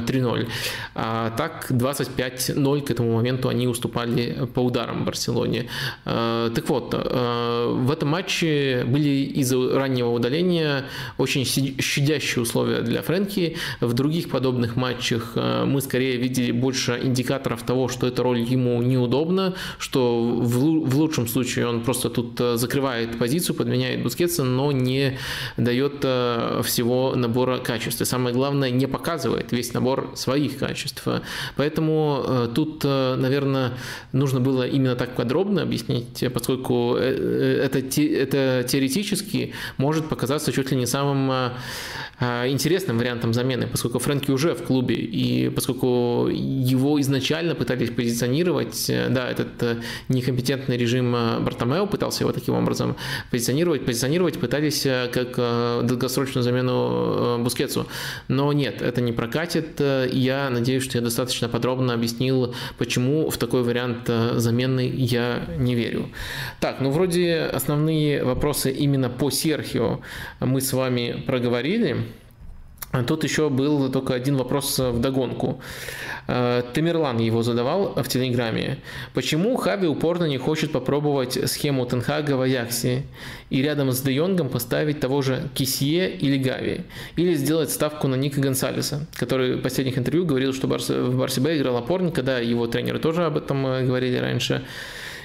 3-0. 0.07 0.49
А 0.95 1.31
так 1.37 1.67
25-0 1.71 2.83
к 2.83 2.91
этому 2.93 3.17
моменту 3.17 3.49
они 3.49 3.67
уступали 3.67 4.47
по 4.55 4.61
ударам 4.61 5.05
Барселоне. 5.05 5.69
Так 6.05 6.69
вот, 6.69 6.95
в 6.95 7.91
этом 7.91 8.09
матче 8.09 8.85
были 8.87 9.33
из-за 9.41 9.79
раннего 9.89 10.11
удаления, 10.11 10.85
очень 11.17 11.45
щадящие 11.45 12.43
условия 12.43 12.83
для 12.83 13.03
Фрэнки. 13.03 13.57
В 13.81 13.93
других 13.95 14.29
подобных 14.29 14.77
матчах 14.77 15.33
э, 15.35 15.65
мы 15.65 15.81
скорее 15.81 16.17
видели 16.17 16.53
больше 16.53 17.01
индикаторов 17.03 17.63
того, 17.63 17.89
что 17.89 18.07
эта 18.07 18.23
роль 18.23 18.41
ему 18.41 18.83
неудобна, 18.83 19.55
что 19.79 20.23
в 20.23 20.97
лучшем 20.97 21.27
случае 21.27 21.67
он 21.67 21.83
просто 21.83 22.11
тут 22.11 22.41
э, 22.41 22.57
закрывает 22.57 23.19
позицию, 23.19 23.57
подменяет 23.57 24.03
Бускетса, 24.03 24.45
но 24.45 24.73
не 24.73 25.19
дает 25.57 26.01
э, 26.03 26.61
всего 26.65 27.15
набора 27.17 27.59
качеств. 27.59 28.03
И 28.03 28.05
самое 28.05 28.35
главное, 28.35 28.71
не 28.71 28.87
показывает 28.87 29.53
весь 29.53 29.73
набор 29.73 30.13
своих 30.15 30.59
качеств. 30.59 31.05
Поэтому 31.57 32.49
тут, 32.55 32.85
наверное, 32.85 33.73
нужно 34.13 34.41
было 34.41 34.67
именно 34.67 34.97
так 34.97 35.15
подробно 35.17 35.63
объяснить, 35.63 36.25
поскольку 36.33 36.95
это, 36.95 37.79
это 37.79 38.65
теоретически 38.69 39.53
может 39.79 40.09
показаться 40.09 40.53
чуть 40.53 40.71
ли 40.71 40.77
не 40.77 40.87
самым 40.87 41.31
а, 41.31 41.53
а, 42.21 42.49
интересным 42.49 42.99
вариантом 42.99 43.33
замены, 43.33 43.69
поскольку 43.69 44.01
Фрэнки 44.01 44.33
уже 44.33 44.55
в 44.55 44.65
клубе, 44.65 44.97
и 44.97 45.51
поскольку 45.51 46.29
его 46.29 47.01
изначально 47.01 47.55
пытались 47.55 47.91
позиционировать, 47.91 48.91
э, 48.91 49.09
да, 49.09 49.31
этот 49.31 49.63
э, 49.63 49.77
некомпетентный 50.09 50.77
режим 50.77 51.15
э, 51.15 51.39
Бартомео 51.39 51.87
пытался 51.87 52.25
его 52.25 52.33
таким 52.33 52.55
образом 52.55 52.97
позиционировать, 53.31 53.85
позиционировать 53.85 54.39
пытались 54.39 54.87
как 55.13 55.37
долгосрочную 55.87 56.43
замену 56.43 57.39
Бускетсу, 57.39 57.87
но 58.27 58.53
нет, 58.53 58.83
это 58.83 59.01
не 59.01 59.13
прокатит, 59.13 59.81
я 59.81 60.51
надеюсь, 60.51 60.83
что 60.83 60.99
я 60.99 61.05
достаточно 61.05 61.49
подробно 61.49 61.95
объяснил, 61.95 62.55
почему 62.79 63.31
в 63.31 63.39
такой 63.39 63.63
вариант 63.63 64.11
замены 64.35 64.93
я 64.95 65.47
не 65.57 65.75
верю. 65.75 66.09
Так, 66.61 66.81
ну 66.81 66.91
вроде 66.91 67.43
основные 67.43 68.25
вопросы 68.25 68.73
именно 68.73 69.09
по 69.09 69.31
Серхио 69.31 69.68
Серхио 69.69 70.01
мы 70.41 70.61
с 70.61 70.73
вами 70.73 71.23
проговорили. 71.27 71.97
Тут 73.07 73.23
еще 73.23 73.51
был 73.51 73.93
только 73.93 74.15
один 74.15 74.37
вопрос 74.37 74.79
в 74.79 74.99
догонку. 74.99 75.61
Э, 76.27 76.63
Тамерлан 76.73 77.19
его 77.19 77.43
задавал 77.43 77.93
в 77.95 78.09
Телеграме. 78.09 78.79
Почему 79.13 79.57
Хави 79.57 79.87
упорно 79.87 80.25
не 80.25 80.39
хочет 80.39 80.73
попробовать 80.73 81.51
схему 81.51 81.85
Тенхага 81.85 82.33
в 82.33 82.41
Аяксе 82.41 83.03
и 83.51 83.61
рядом 83.61 83.93
с 83.93 84.01
Де 84.01 84.23
поставить 84.45 85.01
того 85.01 85.21
же 85.21 85.51
Кисье 85.55 86.11
или 86.11 86.39
Гави? 86.39 86.81
Или 87.17 87.35
сделать 87.35 87.71
ставку 87.71 88.09
на 88.09 88.15
Ника 88.15 88.41
Гонсалеса, 88.41 89.07
который 89.13 89.57
в 89.57 89.63
последних 89.63 89.99
интервью 89.99 90.25
говорил, 90.25 90.55
что 90.55 90.67
в 90.67 91.19
Барсе 91.19 91.41
играл 91.41 91.77
опорника, 91.77 92.23
да, 92.23 92.39
его 92.39 92.67
тренеры 92.69 92.99
тоже 93.01 93.27
об 93.27 93.37
этом 93.37 93.67
э, 93.67 93.85
говорили 93.85 94.17
раньше 94.17 94.65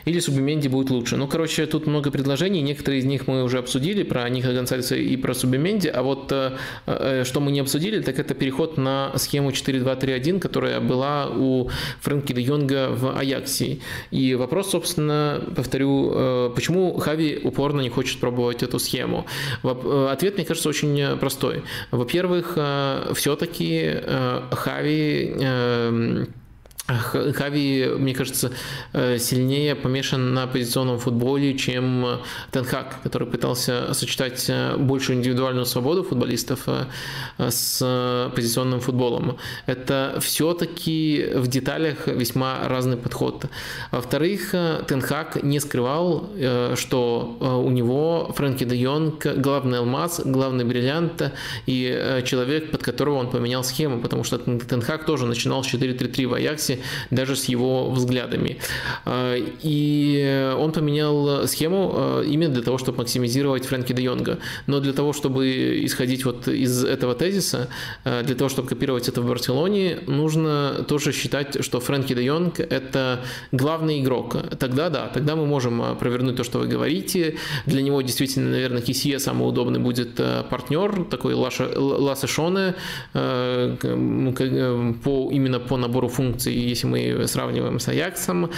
или 0.06 0.20
Субименди 0.20 0.68
будет 0.68 0.90
лучше. 0.90 1.18
Ну, 1.18 1.28
короче, 1.28 1.66
тут 1.66 1.88
много 1.88 2.12
предложений, 2.12 2.62
некоторые 2.62 3.00
из 3.00 3.06
них 3.06 3.28
мы 3.28 3.44
уже 3.44 3.60
обсудили, 3.60 4.04
про 4.04 4.28
Ника 4.30 4.54
Гонсальса 4.54 4.96
и 4.96 5.16
про 5.18 5.34
Субименди, 5.34 5.88
а 5.88 6.02
вот 6.02 6.32
э, 6.32 6.58
э, 6.86 7.24
что 7.24 7.40
мы 7.40 7.52
не 7.52 7.60
обсудили, 7.60 8.02
так 8.02 8.20
это 8.20 8.34
переход 8.34 8.78
на 8.78 9.12
схему 9.18 9.52
4-2-3-1, 9.52 10.40
которая 10.40 10.80
была 10.80 11.28
у 11.28 11.70
Фрэнки 12.02 12.34
де 12.34 12.42
Йонга 12.42 12.90
в 12.90 13.18
Аяксе. 13.18 13.80
И 14.12 14.36
вопрос, 14.36 14.72
собственно, 14.72 15.42
повторю, 15.56 16.12
э, 16.14 16.52
почему 16.56 16.98
Хави 16.98 17.40
упорно 17.44 17.82
не 17.82 17.90
хочет 17.90 18.20
пробовать 18.20 18.64
эту 18.64 18.80
схему? 18.80 19.26
Ответ, 19.64 20.36
мне 20.36 20.46
кажется, 20.46 20.70
очень 20.70 21.18
простой. 21.18 21.64
Во-первых, 21.92 22.58
все-таки 23.14 23.98
Хави 24.52 25.34
Хави, 26.88 27.88
мне 27.98 28.14
кажется, 28.14 28.52
э, 28.92 29.18
сильнее 29.18 29.74
помешан 29.74 30.34
на 30.34 30.48
позиционном 30.48 31.00
футболе, 31.00 31.58
чем 31.58 32.20
Тенхак, 32.52 33.02
который 33.04 33.26
пытался 33.26 33.94
сочетать 33.94 34.46
э, 34.50 34.76
большую 34.76 35.18
индивидуальную 35.18 35.66
свободу 35.66 36.04
футболистов 36.04 36.64
э, 36.68 36.86
с 37.50 38.32
позиционным 38.36 38.82
футболом. 38.82 39.38
Это 39.66 40.18
все-таки 40.20 41.30
в 41.36 41.48
деталях 41.48 42.08
весьма 42.08 42.68
разный 42.68 42.98
подход. 42.98 43.46
Во-вторых, 43.92 44.52
Тенхак 44.52 45.42
не 45.42 45.60
скрывал, 45.62 46.30
что 46.76 47.38
у 47.66 47.70
него 47.70 48.34
Фрэнки 48.36 48.66
де 48.66 48.76
Йонг 48.76 49.26
главный 49.38 49.80
алмаз, 49.80 50.22
главный 50.26 50.66
бриллиант 50.66 51.32
и 51.66 52.22
человек, 52.26 52.72
под 52.72 52.84
которого 52.84 53.16
он 53.16 53.30
поменял 53.30 53.64
схему, 53.64 54.02
потому 54.02 54.24
что 54.24 54.38
Тенхак 54.38 55.06
тоже 55.06 55.26
начинал 55.26 55.64
с 55.64 55.74
4-3-3 55.74 56.28
в 56.28 56.34
Аяксе, 56.34 56.73
согласии 56.74 56.84
даже 57.12 57.36
с 57.36 57.46
его 57.46 57.90
взглядами. 57.92 58.58
А, 59.06 59.36
и 59.64 60.54
он 60.58 60.72
поменял 60.72 61.48
схему 61.48 61.92
а, 61.96 62.22
именно 62.22 62.54
для 62.54 62.64
того, 62.64 62.78
чтобы 62.78 63.00
максимизировать 63.00 63.66
Фрэнки 63.66 63.94
де 63.94 64.04
Йонга. 64.04 64.38
Но 64.68 64.80
для 64.80 64.94
того, 64.94 65.14
чтобы 65.14 65.86
исходить 65.86 66.26
вот 66.26 66.48
из 66.48 66.84
этого 66.84 67.14
тезиса, 67.16 67.68
а, 68.04 68.24
для 68.24 68.36
того, 68.36 68.50
чтобы 68.50 68.68
копировать 68.68 69.10
это 69.10 69.22
в 69.22 69.28
Барселоне, 69.28 70.00
нужно 70.08 70.86
тоже 70.88 71.12
считать, 71.12 71.64
что 71.64 71.80
Фрэнки 71.80 72.16
де 72.16 72.24
Йонг– 72.24 72.60
это 72.60 73.20
главный 73.52 74.02
игрок. 74.02 74.36
Тогда 74.60 74.90
да, 74.90 75.08
тогда 75.08 75.36
мы 75.36 75.46
можем 75.46 75.98
провернуть 76.00 76.36
то, 76.36 76.44
что 76.44 76.60
вы 76.60 76.68
говорите. 76.68 77.36
Для 77.66 77.82
него 77.82 78.02
действительно, 78.02 78.52
наверное, 78.52 78.82
Кисье 78.82 79.20
самый 79.20 79.48
удобный 79.48 79.80
будет 79.80 80.20
партнер, 80.50 81.06
такой 81.10 81.34
Лассе 81.34 82.28
Шоне, 82.28 82.76
по, 85.04 85.30
именно 85.32 85.60
по 85.60 85.78
набору 85.78 86.08
функций 86.08 86.54
если 86.64 86.88
мы 86.88 87.28
сравниваем 87.28 87.80
с 87.80 87.88
Аяксом, 87.88 88.52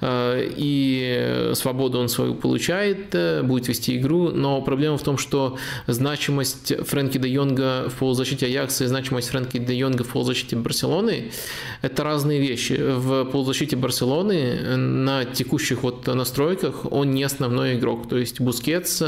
э, 0.00 0.48
и 0.56 1.50
свободу 1.54 1.98
он 1.98 2.08
свою 2.08 2.34
получает, 2.34 3.14
э, 3.14 3.42
будет 3.42 3.68
вести 3.68 3.96
игру, 3.96 4.30
но 4.30 4.60
проблема 4.62 4.98
в 4.98 5.02
том, 5.02 5.18
что 5.18 5.58
значимость 5.86 6.74
Фрэнки 6.86 7.18
де 7.18 7.28
Йонга 7.28 7.88
в 7.88 7.94
полузащите 7.94 8.46
Аякса 8.46 8.84
и 8.84 8.86
значимость 8.86 9.28
Фрэнки 9.28 9.58
де 9.58 9.74
Йонга 9.74 10.04
в 10.04 10.08
полузащите 10.08 10.56
Барселоны– 10.56 11.30
это 11.82 12.04
разные 12.04 12.40
вещи. 12.40 12.74
В 12.74 13.24
полузащите 13.24 13.76
Барселоны 13.76 14.76
на 14.76 15.24
текущих 15.24 15.82
вот 15.82 16.06
настройках 16.06 16.90
он 16.90 17.12
не 17.12 17.22
основной 17.24 17.74
игрок, 17.74 18.08
то 18.08 18.16
есть 18.18 18.40
Бускетс, 18.40 19.02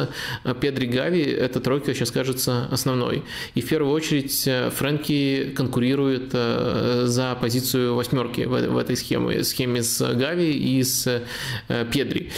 Педри 0.61 0.87
Гави– 0.87 1.23
эта 1.23 1.61
тройка 1.61 1.95
сейчас 1.95 2.11
кажется 2.11 2.69
основной. 2.71 3.23
И 3.55 3.61
в 3.61 3.69
первую 3.69 3.93
очередь 3.93 4.49
Фрэнки 4.77 5.53
конкурирует 5.57 6.31
э, 6.33 7.05
за 7.07 7.37
позицию 7.41 7.95
восьмерки 7.95 8.43
в, 8.47 8.69
в 8.69 8.79
этой 8.79 8.97
схеме, 8.97 9.45
схеме 9.45 9.83
с 9.83 10.15
Гави 10.15 10.53
и 10.53 10.83
с 10.83 11.23
э, 11.69 11.85
Педри. 11.93 12.31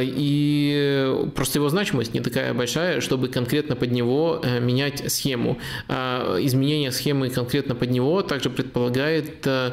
И 0.00 1.14
просто 1.34 1.58
его 1.58 1.68
значимость 1.68 2.14
не 2.14 2.20
такая 2.20 2.54
большая, 2.54 3.00
чтобы 3.00 3.28
конкретно 3.28 3.76
под 3.76 3.92
него 3.92 4.40
э, 4.42 4.60
менять 4.60 5.10
схему. 5.12 5.58
А 5.88 6.38
изменение 6.40 6.92
схемы 6.92 7.30
конкретно 7.30 7.74
под 7.74 7.90
него 7.90 8.22
также 8.22 8.50
предполагает 8.50 9.46
э, 9.46 9.72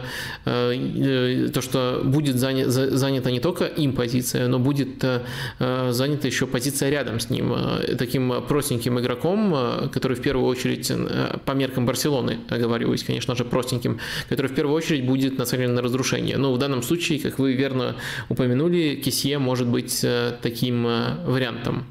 то, 1.53 1.61
что 1.61 2.01
будет 2.03 2.37
занята 2.37 3.31
не 3.31 3.39
только 3.39 3.65
им 3.65 3.93
позиция, 3.93 4.47
но 4.47 4.59
будет 4.59 5.03
занята 5.59 6.27
еще 6.27 6.47
позиция 6.47 6.89
рядом 6.89 7.19
с 7.19 7.29
ним, 7.29 7.53
таким 7.97 8.41
простеньким 8.47 8.99
игроком, 8.99 9.89
который 9.91 10.17
в 10.17 10.21
первую 10.21 10.47
очередь 10.47 10.91
по 11.45 11.51
меркам 11.53 11.85
Барселоны, 11.85 12.39
оговариваюсь, 12.49 13.03
конечно 13.03 13.35
же, 13.35 13.45
простеньким, 13.45 13.99
который 14.29 14.47
в 14.47 14.55
первую 14.55 14.75
очередь 14.75 15.05
будет 15.05 15.28
будет 15.29 15.39
нацелен 15.39 15.75
на 15.75 15.81
разрушение. 15.81 16.37
Но 16.37 16.53
в 16.53 16.57
данном 16.57 16.81
случае, 16.81 17.19
как 17.19 17.39
вы 17.39 17.53
верно 17.53 17.95
упомянули, 18.29 18.95
Кисье 18.95 19.39
может 19.39 19.67
быть 19.67 20.03
э, 20.03 20.33
таким 20.41 20.87
э, 20.87 21.25
вариантом. 21.25 21.85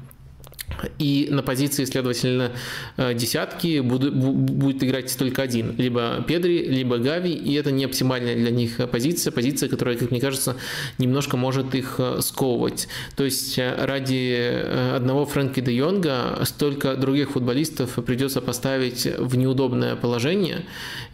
И 0.97 1.27
на 1.29 1.43
позиции, 1.43 1.85
следовательно, 1.85 2.51
э, 2.97 3.13
десятки 3.13 3.79
будет, 3.79 4.15
будет 4.15 4.83
играть 4.83 5.15
только 5.17 5.41
один. 5.41 5.75
Либо 5.77 6.23
Педри, 6.27 6.65
либо 6.65 6.97
Гави. 6.97 7.33
И 7.33 7.53
это 7.53 7.71
не 7.71 7.85
оптимальная 7.85 8.35
для 8.35 8.51
них 8.51 8.79
позиция. 8.91 9.31
Позиция, 9.31 9.69
которая, 9.69 9.97
как 9.97 10.11
мне 10.11 10.21
кажется, 10.21 10.55
немножко 10.97 11.37
может 11.37 11.75
их 11.75 11.95
э, 11.97 12.19
сковывать. 12.21 12.87
То 13.15 13.25
есть 13.25 13.57
э, 13.57 13.75
ради 13.85 14.65
одного 14.95 15.25
Фрэнки 15.25 15.59
де 15.59 15.73
Йонга 15.73 16.39
столько 16.43 16.95
других 16.95 17.31
футболистов 17.31 17.95
придется 18.05 18.41
поставить 18.41 19.05
в 19.17 19.35
неудобное 19.35 19.95
положение. 19.95 20.65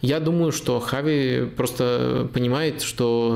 Я 0.02 0.20
думаю, 0.20 0.52
что 0.52 0.80
Хави 0.80 1.46
просто 1.56 2.28
понимает, 2.32 2.82
что 2.82 3.30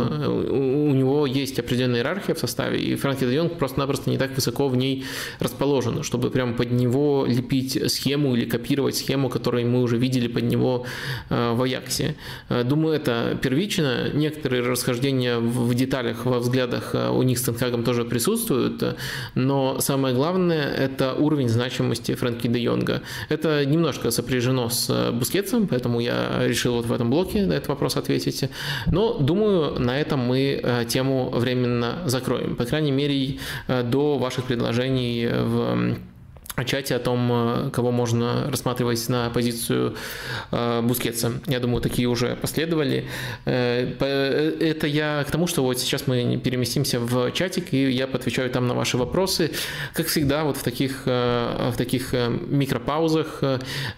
у 0.50 0.92
него 0.92 1.26
есть 1.26 1.58
определенная 1.58 2.00
иерархия 2.00 2.34
в 2.34 2.38
составе, 2.38 2.78
и 2.80 2.94
Фрэнки 2.96 3.24
де 3.24 3.34
Йонг 3.34 3.58
просто-напросто 3.58 4.10
не 4.10 4.18
так 4.18 4.34
высоко 4.34 4.68
в 4.68 4.76
ней 4.76 5.04
расположен, 5.38 6.02
чтобы 6.10 6.30
прям 6.30 6.54
под 6.54 6.72
него 6.72 7.24
лепить 7.24 7.78
схему 7.88 8.34
или 8.34 8.44
копировать 8.44 8.96
схему, 8.96 9.28
которую 9.28 9.68
мы 9.68 9.80
уже 9.80 9.96
видели 9.96 10.26
под 10.26 10.42
него 10.42 10.84
э, 11.28 11.52
в 11.54 11.62
Аяксе. 11.62 12.16
Э, 12.48 12.64
думаю, 12.64 12.96
это 12.96 13.38
первично. 13.40 14.10
Некоторые 14.12 14.62
расхождения 14.62 15.38
в 15.38 15.72
деталях, 15.72 16.26
во 16.26 16.40
взглядах 16.40 16.94
э, 16.94 17.10
у 17.10 17.22
них 17.22 17.38
с 17.38 17.42
Тенхагом 17.42 17.84
тоже 17.84 18.04
присутствуют, 18.04 18.96
но 19.36 19.78
самое 19.78 20.12
главное– 20.12 20.64
это 20.78 21.14
уровень 21.14 21.48
значимости 21.48 22.16
Фрэнки 22.16 22.48
де 22.48 22.58
Йонга. 22.58 23.02
Это 23.28 23.64
немножко 23.64 24.10
сопряжено 24.10 24.68
с 24.68 25.12
Бускетсом, 25.12 25.68
поэтому 25.68 26.00
я 26.00 26.40
решил 26.44 26.74
вот 26.74 26.86
в 26.86 26.92
этом 26.92 27.10
блоке 27.10 27.46
на 27.46 27.52
этот 27.52 27.68
вопрос 27.68 27.96
ответить. 27.96 28.50
Но 28.86 29.18
думаю, 29.18 29.78
на 29.78 29.96
этом 30.00 30.18
мы 30.18 30.84
тему 30.88 31.30
временно 31.30 31.98
закроем. 32.06 32.56
По 32.56 32.64
крайней 32.64 32.92
мере, 32.92 33.38
до 33.68 34.18
ваших 34.18 34.46
предложений 34.46 35.28
в 35.28 35.99
чате 36.64 36.96
о 36.96 36.98
том, 36.98 37.30
э, 37.32 37.70
кого 37.70 37.90
можно 37.90 38.50
рассматривать 38.50 39.08
на 39.08 39.30
позицию 39.30 39.94
э, 40.50 40.80
Бускетса. 40.82 41.32
Я 41.46 41.60
думаю, 41.60 41.80
такие 41.80 42.08
уже 42.08 42.36
последовали. 42.36 43.06
Э, 43.44 44.56
это 44.60 44.86
я 44.86 45.24
к 45.26 45.30
тому, 45.30 45.46
что 45.46 45.62
вот 45.62 45.78
сейчас 45.78 46.06
мы 46.06 46.40
переместимся 46.42 47.00
в 47.00 47.32
чатик, 47.32 47.72
и 47.72 47.90
я 47.90 48.04
отвечаю 48.04 48.50
там 48.50 48.66
на 48.66 48.74
ваши 48.74 48.96
вопросы. 48.96 49.50
Как 49.94 50.06
всегда, 50.06 50.44
вот 50.44 50.56
в 50.56 50.62
таких, 50.62 51.06
в 51.06 51.74
таких 51.76 52.12
микропаузах 52.12 53.42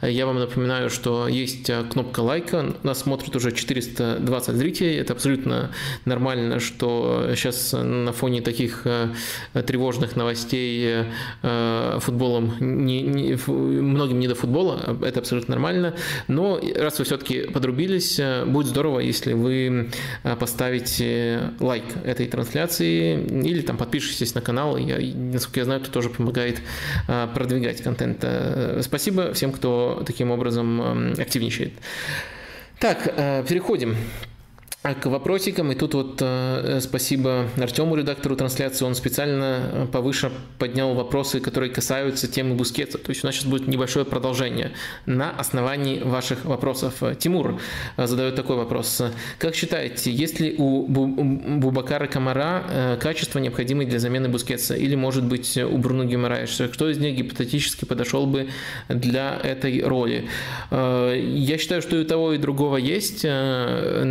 я 0.03 0.27
вам 0.27 0.39
напоминаю, 0.39 0.91
что 0.91 1.29
есть 1.29 1.71
кнопка 1.91 2.21
лайка. 2.21 2.75
Нас 2.83 3.01
смотрит 3.01 3.35
уже 3.37 3.53
420 3.53 4.55
зрителей. 4.55 4.97
Это 4.97 5.13
абсолютно 5.13 5.71
нормально, 6.05 6.61
что 6.61 7.31
сейчас 7.35 7.73
на 7.73 8.13
фоне 8.13 8.43
таких 8.43 8.87
тревожных 9.53 10.17
новостей 10.17 11.05
футболом 12.01 12.52
не, 12.61 13.03
не, 13.03 13.39
многим 13.47 14.21
не 14.21 14.29
до 14.29 14.35
футбола, 14.35 14.97
это 15.03 15.21
абсолютно 15.21 15.55
нормально. 15.55 15.95
Но 16.29 16.61
раз 16.77 16.99
вы 16.99 17.05
все-таки 17.05 17.43
подрубились, 17.43 18.19
э, 18.19 18.45
будет 18.45 18.67
здорово, 18.67 19.01
если 19.01 19.33
вы 19.33 19.91
э, 20.23 20.37
поставите 20.37 21.53
лайк 21.61 21.85
этой 22.05 22.27
трансляции 22.27 23.23
или 23.23 23.63
там 23.63 23.77
подпишитесь 23.77 24.35
на 24.35 24.41
канал. 24.41 24.77
Я, 24.77 24.99
насколько 25.15 25.61
я 25.61 25.65
знаю, 25.65 25.81
это 25.81 25.91
тоже 25.91 26.11
помогает 26.11 26.61
э, 27.09 27.29
продвигать 27.35 27.83
контент. 27.83 28.25
Спасибо 28.81 29.33
всем, 29.33 29.53
кто 29.53 30.03
таким 30.07 30.31
образом 30.31 31.13
активничает. 31.19 31.73
Так, 32.79 33.15
переходим 33.49 33.97
к 34.83 35.07
вопросикам. 35.07 35.71
И 35.71 35.77
тут 35.77 35.95
вот 35.95 36.19
э, 36.21 36.81
спасибо 36.81 37.47
Артему, 37.57 37.95
редактору 37.95 38.35
трансляции. 38.35 38.85
Он 38.85 38.97
специально 38.97 39.61
э, 39.73 39.87
повыше 39.87 40.33
поднял 40.59 40.95
вопросы, 40.95 41.39
которые 41.39 41.71
касаются 41.71 42.27
темы 42.27 42.57
Бускетса. 42.57 42.99
То 42.99 43.11
есть 43.11 43.23
у 43.23 43.27
нас 43.29 43.37
сейчас 43.37 43.47
будет 43.47 43.69
небольшое 43.69 44.05
продолжение 44.05 44.73
на 45.07 45.31
основании 45.31 46.01
ваших 46.01 46.45
вопросов. 46.45 47.01
Тимур 47.19 47.61
э, 47.97 48.07
задает 48.09 48.35
такой 48.35 48.57
вопрос. 48.57 49.03
Как 49.39 49.55
считаете, 49.55 50.11
есть 50.11 50.41
ли 50.41 50.57
у 50.59 50.85
Бубакара 50.89 52.09
Камара 52.09 52.65
э, 52.69 52.97
качества, 53.01 53.39
необходимые 53.39 53.89
для 53.89 54.01
замены 54.01 54.29
Бускетса? 54.29 54.75
Или, 54.75 54.97
может 54.97 55.25
быть, 55.25 55.57
у 55.57 55.79
Бруно 55.79 56.05
Гимараеша? 56.05 56.67
Кто 56.67 56.91
из 56.91 56.99
них 56.99 57.15
гипотетически 57.15 57.85
подошел 57.85 58.27
бы 58.27 58.49
для 58.89 59.39
этой 59.45 59.81
роли? 59.83 60.29
Э, 60.73 61.17
я 61.17 61.57
считаю, 61.57 61.83
что 61.83 62.01
и 62.01 62.05
того, 62.05 62.33
и 62.33 62.39
другого 62.39 62.79
есть. 62.79 63.21
Э, 63.23 64.03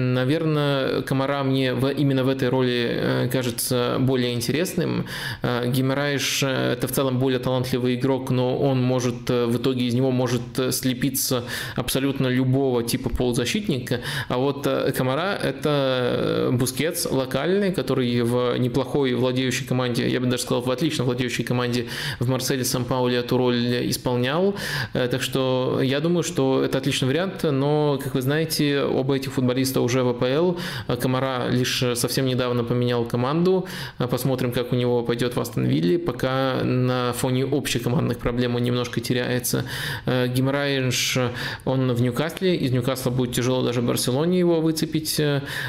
наверное, 0.61 1.01
Камара 1.01 1.43
мне 1.43 1.73
в, 1.73 1.89
именно 1.89 2.23
в 2.23 2.29
этой 2.29 2.49
роли 2.49 2.89
э, 2.91 3.29
кажется 3.31 3.97
более 3.99 4.33
интересным. 4.33 5.05
Э, 5.41 5.69
Гимерайш 5.69 6.43
э, 6.43 6.73
это 6.73 6.87
в 6.87 6.91
целом 6.91 7.19
более 7.19 7.39
талантливый 7.39 7.95
игрок, 7.95 8.29
но 8.31 8.57
он 8.57 8.81
может 8.81 9.29
в 9.29 9.57
итоге 9.57 9.85
из 9.85 9.93
него 9.93 10.11
может 10.11 10.41
слепиться 10.71 11.43
абсолютно 11.75 12.27
любого 12.27 12.83
типа 12.83 13.09
полузащитника. 13.09 14.01
А 14.29 14.37
вот 14.37 14.67
Камара 14.95 15.37
это 15.41 16.49
Бускетс 16.51 17.05
локальный, 17.05 17.73
который 17.73 18.21
в 18.21 18.57
неплохой 18.57 19.13
владеющей 19.13 19.65
команде, 19.65 20.09
я 20.09 20.19
бы 20.19 20.27
даже 20.27 20.43
сказал, 20.43 20.61
в 20.61 20.71
отлично 20.71 21.03
владеющей 21.03 21.43
команде 21.43 21.87
в 22.19 22.29
Марселе 22.29 22.63
Сан-Пауле 22.63 23.17
эту 23.17 23.37
роль 23.37 23.89
исполнял. 23.89 24.55
Так 24.93 25.21
что 25.21 25.79
я 25.81 25.99
думаю, 25.99 26.23
что 26.23 26.63
это 26.63 26.77
отличный 26.77 27.07
вариант, 27.07 27.43
но, 27.43 27.99
как 28.01 28.15
вы 28.15 28.21
знаете, 28.21 28.81
оба 28.81 29.15
этих 29.15 29.33
футболиста 29.33 29.81
уже 29.81 30.03
в 30.03 30.09
АПЛ, 30.09 30.50
потерял. 30.51 31.01
Комара 31.01 31.47
лишь 31.49 31.83
совсем 31.95 32.25
недавно 32.25 32.63
поменял 32.63 33.05
команду. 33.05 33.67
Посмотрим, 33.97 34.51
как 34.51 34.71
у 34.71 34.75
него 34.75 35.03
пойдет 35.03 35.35
в 35.35 35.39
Астон 35.39 35.65
Вилле. 35.65 35.97
Пока 35.99 36.61
на 36.63 37.13
фоне 37.13 37.45
общекомандных 37.45 38.17
проблем 38.17 38.55
он 38.55 38.63
немножко 38.63 39.01
теряется. 39.01 39.65
Гимраинш, 40.05 41.17
он 41.65 41.93
в 41.93 42.01
Ньюкасле. 42.01 42.55
Из 42.55 42.71
Ньюкасла 42.71 43.09
будет 43.09 43.35
тяжело 43.35 43.63
даже 43.63 43.81
Барселоне 43.81 44.39
его 44.39 44.61
выцепить. 44.61 45.21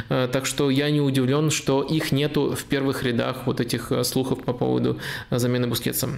Так 0.08 0.46
что 0.46 0.70
я 0.70 0.90
не 0.90 1.00
удивлен, 1.00 1.50
что 1.50 1.82
их 1.82 2.12
нету 2.12 2.54
в 2.54 2.64
первых 2.64 3.02
рядах 3.02 3.46
вот 3.46 3.60
этих 3.60 3.92
слухов 4.02 4.42
по 4.44 4.52
поводу 4.52 4.98
замены 5.30 5.66
Бускетса. 5.66 6.08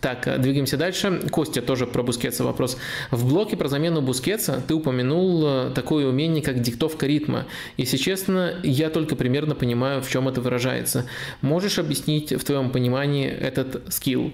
Так, 0.00 0.26
э, 0.26 0.38
двигаемся 0.38 0.76
дальше. 0.76 1.22
Костя, 1.30 1.62
тоже 1.62 1.86
про 1.86 2.02
Бускетса 2.02 2.44
вопрос. 2.44 2.76
В 3.10 3.28
блоке 3.28 3.56
про 3.56 3.68
замену 3.68 4.02
Бускетса 4.02 4.62
ты 4.66 4.74
упомянул 4.74 5.44
э, 5.46 5.70
такое 5.74 6.06
умение, 6.06 6.42
как 6.42 6.60
диктовка 6.60 7.06
ритма. 7.06 7.46
Если 7.76 7.96
честно, 7.96 8.54
я 8.62 8.90
только 8.90 9.16
примерно 9.16 9.54
понимаю, 9.54 10.02
в 10.02 10.10
чем 10.10 10.28
это 10.28 10.40
выражается. 10.40 11.06
Можешь 11.40 11.78
объяснить 11.78 12.32
в 12.32 12.44
твоем 12.44 12.70
понимании 12.70 13.28
этот 13.28 13.82
скилл? 13.92 14.32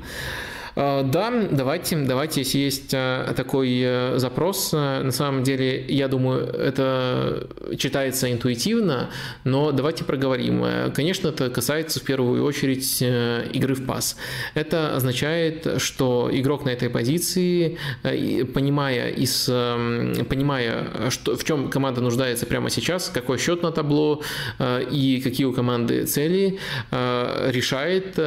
Э, 0.77 1.03
да, 1.05 1.33
давайте, 1.51 1.97
давайте, 1.97 2.41
если 2.41 2.59
есть 2.59 2.95
э, 2.95 3.33
такой 3.37 3.81
э, 3.83 4.18
запрос, 4.18 4.73
на 4.73 5.11
самом 5.11 5.43
деле, 5.43 5.85
я 5.87 6.09
думаю, 6.09 6.47
это 6.47 7.49
читается 7.79 8.31
интуитивно, 8.31 9.11
но 9.45 9.73
давайте 9.73 10.05
проговорим. 10.05 10.64
Конечно, 10.95 11.29
это 11.29 11.51
касается 11.51 12.01
в 12.01 12.03
первую 12.03 12.45
очередь 12.45 13.03
игры 13.03 13.75
в 13.75 13.87
пас. 13.87 14.16
Это 14.55 14.95
означает, 14.95 15.81
что 15.81 16.29
игрок 16.33 16.64
на 16.64 16.71
этой 16.71 16.91
позиции, 16.91 17.79
понимая, 18.03 19.11
из, 19.11 19.45
понимая 19.47 21.11
что, 21.11 21.37
в 21.37 21.45
чем 21.45 21.71
команда 21.71 22.01
нуждается 22.01 22.47
прямо 22.47 22.71
сейчас, 22.71 23.11
какой 23.12 23.39
счет 23.39 23.62
на 23.62 23.73
табло 23.73 24.23
и 24.61 25.21
какие 25.23 25.47
у 25.47 25.53
команды 25.53 26.05
цели, 26.05 26.59
решает, 26.91 28.18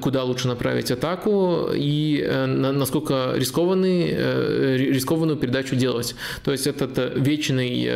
куда 0.00 0.24
лучше 0.24 0.48
направить 0.48 0.90
атаку 0.90 1.70
и 1.72 1.91
Э, 2.32 2.46
насколько 2.46 3.32
рискованный, 3.34 4.10
э, 4.12 4.76
рискованную 4.76 5.36
передачу 5.36 5.76
делать. 5.76 6.14
То 6.44 6.52
есть 6.52 6.66
этот 6.66 6.98
э, 6.98 7.12
вечный 7.16 7.90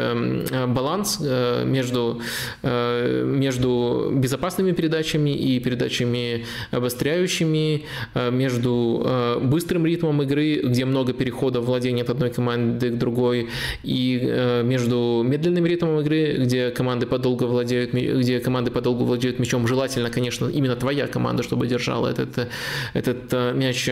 баланс 0.68 1.20
между, 1.64 2.20
между 2.62 4.10
безопасными 4.14 4.72
передачами 4.72 5.30
и 5.30 5.60
передачами 5.60 6.44
обостряющими, 6.70 7.84
между 8.30 9.38
быстрым 9.42 9.86
ритмом 9.86 10.22
игры, 10.22 10.60
где 10.64 10.84
много 10.84 11.12
переходов 11.12 11.64
владения 11.64 12.02
от 12.02 12.10
одной 12.10 12.30
команды 12.30 12.90
к 12.90 12.98
другой, 12.98 13.48
и 13.82 14.62
между 14.64 15.22
медленным 15.24 15.66
ритмом 15.66 16.00
игры, 16.00 16.36
где 16.38 16.70
команды 16.70 17.06
подолго 17.06 17.44
владеют, 17.44 17.92
где 17.92 18.40
команды 18.40 18.70
подолгу 18.70 19.04
владеют 19.04 19.38
мячом. 19.38 19.66
Желательно, 19.66 20.10
конечно, 20.10 20.48
именно 20.48 20.76
твоя 20.76 21.06
команда, 21.06 21.42
чтобы 21.42 21.66
держала 21.66 22.08
этот, 22.08 22.48
этот 22.94 23.32
мяч 23.54 23.85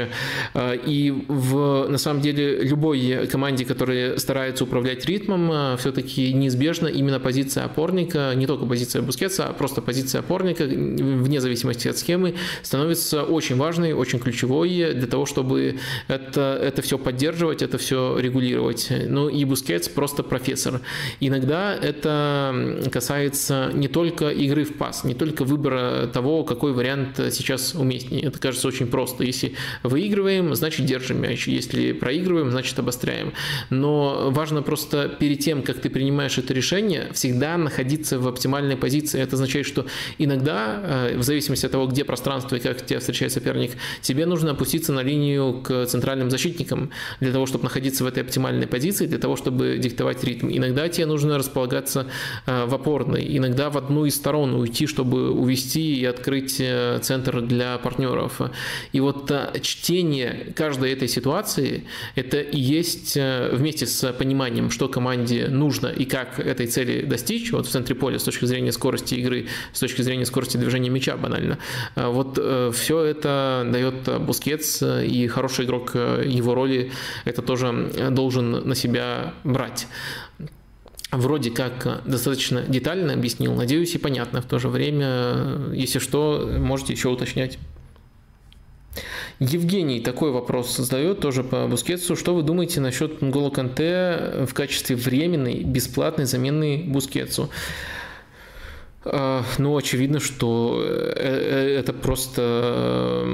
Э, 0.54 0.76
и 0.76 1.10
в, 1.28 1.86
на 1.88 1.98
самом 1.98 2.20
деле 2.20 2.62
любой 2.62 3.26
команде, 3.30 3.64
которая 3.64 4.16
старается 4.18 4.64
управлять 4.64 5.04
ритмом, 5.06 5.50
э, 5.50 5.76
все-таки 5.78 6.32
неизбежно 6.32 6.88
именно 6.88 7.20
позиция 7.20 7.64
опорника, 7.64 8.32
не 8.34 8.46
только 8.46 8.66
позиция 8.66 9.02
Бускетса, 9.02 9.46
а 9.46 9.52
просто 9.52 9.82
позиция 9.82 10.20
опорника, 10.20 10.64
вне 10.64 11.40
зависимости 11.40 11.88
от 11.88 11.98
схемы, 11.98 12.34
становится 12.62 13.22
очень 13.22 13.56
важной, 13.56 13.92
очень 13.92 14.18
ключевой 14.18 14.94
для 14.94 15.06
того, 15.06 15.26
чтобы 15.26 15.78
это, 16.08 16.58
это 16.62 16.82
все 16.82 16.98
поддерживать, 16.98 17.62
это 17.62 17.78
все 17.78 18.18
регулировать. 18.18 18.88
Ну 19.08 19.28
и 19.28 19.44
Бускетс 19.44 19.88
просто 19.88 20.22
профессор. 20.22 20.80
Иногда 21.20 21.74
это 21.74 22.80
касается 22.92 23.70
не 23.72 23.88
только 23.88 24.30
игры 24.30 24.64
в 24.64 24.74
пас, 24.74 25.04
не 25.04 25.14
только 25.14 25.44
выбора 25.44 26.06
того, 26.12 26.44
какой 26.44 26.72
вариант 26.72 27.20
сейчас 27.30 27.74
уместнее. 27.74 28.24
Это 28.24 28.38
кажется 28.38 28.68
очень 28.68 28.86
просто. 28.86 29.24
Если 29.24 29.54
выигрываем, 29.84 30.54
значит 30.54 30.86
держим 30.86 31.20
мяч. 31.20 31.46
Если 31.46 31.92
проигрываем, 31.92 32.50
значит 32.50 32.76
обостряем. 32.78 33.34
Но 33.70 34.30
важно 34.30 34.62
просто 34.62 35.08
перед 35.08 35.40
тем, 35.40 35.62
как 35.62 35.78
ты 35.78 35.90
принимаешь 35.90 36.38
это 36.38 36.54
решение, 36.54 37.08
всегда 37.12 37.56
находиться 37.58 38.18
в 38.18 38.26
оптимальной 38.26 38.76
позиции. 38.76 39.20
Это 39.20 39.36
означает, 39.36 39.66
что 39.66 39.86
иногда, 40.18 40.80
э, 41.10 41.18
в 41.18 41.22
зависимости 41.22 41.66
от 41.66 41.72
того, 41.72 41.86
где 41.86 42.04
пространство 42.04 42.56
и 42.56 42.60
как 42.60 42.84
тебя 42.84 42.98
встречает 42.98 43.32
соперник, 43.32 43.72
тебе 44.00 44.24
нужно 44.26 44.52
опуститься 44.52 44.92
на 44.92 45.02
линию 45.02 45.60
к 45.62 45.86
центральным 45.86 46.30
защитникам 46.30 46.90
для 47.20 47.32
того, 47.32 47.44
чтобы 47.44 47.64
находиться 47.64 48.04
в 48.04 48.06
этой 48.06 48.22
оптимальной 48.22 48.66
позиции, 48.66 49.06
для 49.06 49.18
того, 49.18 49.36
чтобы 49.36 49.76
диктовать 49.78 50.24
ритм. 50.24 50.48
Иногда 50.50 50.88
тебе 50.88 51.06
нужно 51.06 51.36
располагаться 51.36 52.06
э, 52.46 52.64
в 52.64 52.74
опорной, 52.74 53.36
иногда 53.36 53.68
в 53.68 53.76
одну 53.76 54.06
из 54.06 54.16
сторон 54.16 54.54
уйти, 54.54 54.86
чтобы 54.86 55.30
увести 55.30 55.96
и 55.96 56.04
открыть 56.06 56.56
э, 56.58 56.98
центр 57.02 57.42
для 57.42 57.76
партнеров. 57.76 58.40
И 58.92 59.00
вот 59.00 59.30
чтение 59.74 60.52
каждой 60.54 60.92
этой 60.92 61.08
ситуации, 61.08 61.84
это 62.14 62.40
и 62.40 62.58
есть 62.58 63.16
э, 63.16 63.50
вместе 63.52 63.86
с 63.86 64.12
пониманием, 64.12 64.70
что 64.70 64.88
команде 64.88 65.48
нужно 65.48 65.88
и 65.88 66.04
как 66.04 66.38
этой 66.38 66.66
цели 66.66 67.04
достичь, 67.04 67.52
вот 67.52 67.66
в 67.66 67.70
центре 67.70 67.94
поля 67.94 68.18
с 68.18 68.24
точки 68.24 68.44
зрения 68.44 68.72
скорости 68.72 69.14
игры, 69.14 69.46
с 69.72 69.80
точки 69.80 70.02
зрения 70.02 70.26
скорости 70.26 70.56
движения 70.56 70.90
мяча 70.90 71.16
банально. 71.16 71.58
Э, 71.96 72.08
вот 72.08 72.38
э, 72.40 72.70
все 72.74 73.00
это 73.00 73.68
дает 73.70 74.22
Бускетс, 74.22 74.82
и 74.82 75.26
хороший 75.26 75.64
игрок 75.64 75.94
его 75.94 76.54
роли 76.54 76.92
это 77.24 77.42
тоже 77.42 77.90
должен 78.10 78.66
на 78.68 78.74
себя 78.74 79.34
брать 79.44 79.86
вроде 81.12 81.50
как 81.52 82.02
достаточно 82.04 82.62
детально 82.62 83.12
объяснил, 83.12 83.54
надеюсь, 83.54 83.94
и 83.94 83.98
понятно 83.98 84.42
в 84.42 84.46
то 84.46 84.58
же 84.58 84.68
время. 84.68 85.72
Если 85.72 86.00
что, 86.00 86.50
можете 86.58 86.92
еще 86.92 87.08
уточнять. 87.08 87.58
Евгений 89.40 90.00
такой 90.00 90.30
вопрос 90.30 90.76
задает 90.76 91.20
тоже 91.20 91.42
по 91.42 91.66
Бускетсу. 91.66 92.16
Что 92.16 92.34
вы 92.34 92.42
думаете 92.42 92.80
насчет 92.80 93.20
Нголо 93.22 93.50
Канте 93.50 94.46
в 94.48 94.54
качестве 94.54 94.96
временной 94.96 95.62
бесплатной 95.64 96.26
замены 96.26 96.84
Бускетсу? 96.86 97.50
А, 99.06 99.44
ну, 99.58 99.76
очевидно, 99.76 100.18
что 100.18 100.82
э, 100.82 101.12
э, 101.16 101.78
это 101.78 101.92
просто 101.92 103.24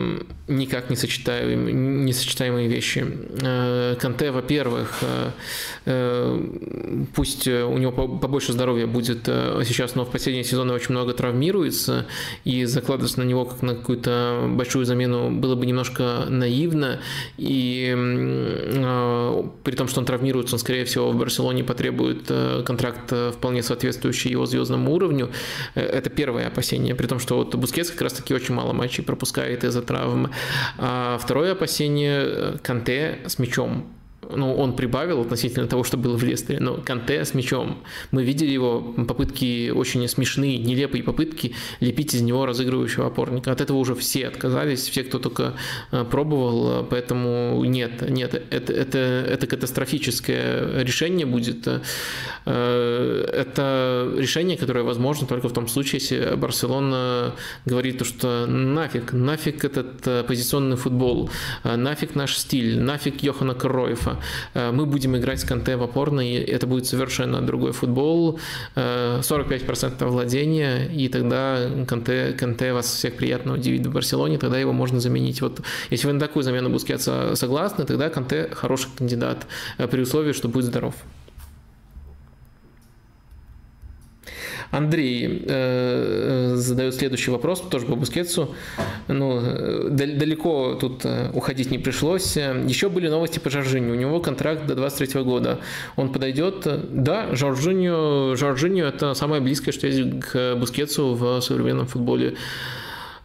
никак 0.49 0.91
не 0.91 0.97
сочетаемые, 0.97 1.73
несочетаемые 1.73 2.69
вещи. 2.69 3.07
Э, 3.41 3.95
Канте, 4.01 4.33
во-первых, 4.33 5.03
пусть 7.15 7.47
у 7.47 7.79
него 7.79 7.93
побольше 7.93 8.53
здоровья 8.53 8.87
будет 8.87 9.25
сейчас, 9.25 9.95
но 9.95 10.05
в 10.05 10.11
последние 10.11 10.45
сезоны 10.45 10.73
очень 10.73 10.91
много 10.91 11.13
травмируется, 11.15 12.07
и 12.45 12.65
закладываться 12.65 13.21
на 13.21 13.25
него 13.25 13.45
как 13.45 13.63
на 13.63 13.75
какую-то 13.75 14.47
большую 14.49 14.85
замену 14.85 15.31
было 15.31 15.55
бы 15.55 15.67
немножко 15.67 16.27
наивно, 16.29 17.01
и 17.39 17.93
при 19.65 19.75
том, 19.75 19.89
что 19.89 20.01
он 20.01 20.07
травмируется, 20.07 20.57
он, 20.57 20.59
скорее 20.59 20.85
всего, 20.85 21.11
в 21.11 21.17
Барселоне 21.17 21.65
потребует 21.65 22.31
контракт 22.65 23.13
вполне 23.33 23.63
соответствующий 23.63 24.31
его 24.31 24.47
звездному 24.47 24.93
уровню, 24.93 25.31
Э, 25.31 25.60
это 25.75 26.11
первое 26.11 26.47
опасение, 26.47 26.95
при 26.95 27.07
том, 27.07 27.19
что 27.19 27.37
вот 27.37 27.55
Бускетс 27.55 27.91
как 27.91 28.03
раз-таки 28.03 28.35
очень 28.35 28.55
мало 28.55 28.73
матчей 28.73 29.03
пропускает 29.05 29.65
из-за 29.65 29.83
травмы. 29.83 30.31
А 30.79 31.19
второе 31.19 31.53
опасение 31.53 32.23
э,– 32.25 32.57
Канте 32.63 33.19
с 33.27 33.39
мячом 33.39 33.87
ну, 34.37 34.55
он 34.55 34.75
прибавил 34.75 35.21
относительно 35.21 35.67
того, 35.67 35.85
что 35.85 35.97
было 35.97 36.17
в 36.17 36.23
Лестере, 36.23 36.61
но 36.61 36.75
Канте 36.75 37.25
с 37.25 37.35
мячом. 37.35 37.79
Мы 38.11 38.25
видели 38.25 38.51
его 38.51 38.81
попытки 38.81 39.71
очень 39.71 40.07
смешные, 40.09 40.59
нелепые 40.59 41.03
попытки 41.03 41.55
лепить 41.81 42.15
из 42.15 42.23
него 42.23 42.47
разыгрывающего 42.47 43.07
опорника. 43.07 43.53
От 43.53 43.61
этого 43.61 43.79
уже 43.79 43.95
все 43.95 44.29
отказались, 44.29 44.89
все, 44.89 45.05
кто 45.05 45.19
только 45.19 45.55
э, 45.93 46.05
пробовал, 46.05 46.85
поэтому 46.85 47.63
нет, 47.65 48.09
нет, 48.09 48.35
это, 48.51 48.73
это, 48.73 48.99
это 48.99 49.47
катастрофическое 49.47 50.83
решение 50.83 51.27
будет. 51.27 51.69
Э, 52.47 53.25
это 53.33 54.13
решение, 54.17 54.57
которое 54.57 54.85
возможно 54.85 55.27
только 55.27 55.49
в 55.49 55.53
том 55.53 55.69
случае, 55.69 56.01
если 56.01 56.35
Барселона 56.37 57.35
говорит, 57.65 58.05
что 58.07 58.47
нафиг, 58.47 59.13
нафиг 59.13 59.65
этот 59.65 60.07
э, 60.07 60.25
позиционный 60.25 60.77
футбол, 60.77 61.31
нафиг 61.65 62.15
наш 62.15 62.37
стиль, 62.37 62.81
нафиг 62.81 63.23
Йохана 63.23 63.55
Кройфа, 63.55 64.11
Э, 64.11 64.20
мы 64.55 64.87
будем 64.87 65.17
играть 65.17 65.41
с 65.41 65.45
Канте 65.45 65.77
в 65.77 65.83
опорной, 65.83 66.35
это 66.35 66.67
будет 66.67 66.87
совершенно 66.87 67.41
другой 67.41 67.73
футбол, 67.73 68.39
45% 68.77 69.95
э, 69.99 70.07
владения, 70.07 70.87
и 70.87 71.09
тогда 71.09 71.69
Канте, 71.87 72.33
Канте 72.33 72.73
вас 72.73 72.87
всех 72.87 73.17
приятно 73.17 73.55
удивит 73.55 73.87
в 73.87 73.93
Барселоне, 73.93 74.39
тогда 74.39 74.59
его 74.59 74.73
можно 74.73 75.01
заменить. 75.01 75.41
Вот 75.41 75.61
если 75.91 76.07
вы 76.07 76.15
на 76.15 76.21
такую 76.21 76.43
замену 76.43 76.71
Бускетса 76.71 77.35
согласны, 77.37 77.85
тогда 77.85 78.09
Канте 78.09 78.51
хороший 78.53 78.89
кандидат, 78.97 79.47
э, 79.79 79.87
при 79.87 80.03
условии, 80.03 80.33
что 80.33 80.49
будет 80.49 80.67
здоров. 80.67 80.95
Андрей 84.71 85.45
э, 85.47 86.53
задает 86.57 86.95
следующий 86.95 87.31
вопрос, 87.31 87.61
тоже 87.61 87.87
по 87.87 87.97
Бускетсу. 87.97 88.55
Ну, 89.09 89.41
далеко 89.91 90.75
тут 90.81 91.05
уходить 91.35 91.71
не 91.71 91.79
пришлось. 91.79 92.37
Еще 92.37 92.89
были 92.89 93.09
новости 93.09 93.39
по 93.39 93.51
Жоржиню. 93.51 93.93
У 93.93 93.97
него 93.97 94.21
контракт 94.21 94.67
до 94.67 94.75
23 94.75 95.23
года. 95.23 95.59
Он 95.97 96.13
подойдет? 96.13 96.67
Да, 96.91 97.35
Жоржиню, 97.35 98.37
Жоржиню 98.37 98.87
это 98.87 99.15
самое 99.15 99.43
близкое, 99.43 99.73
что 99.73 99.87
есть 99.87 100.21
к 100.21 100.55
Бускетсу 100.57 101.15
в 101.15 101.41
современном 101.41 101.87
футболе. 101.87 102.37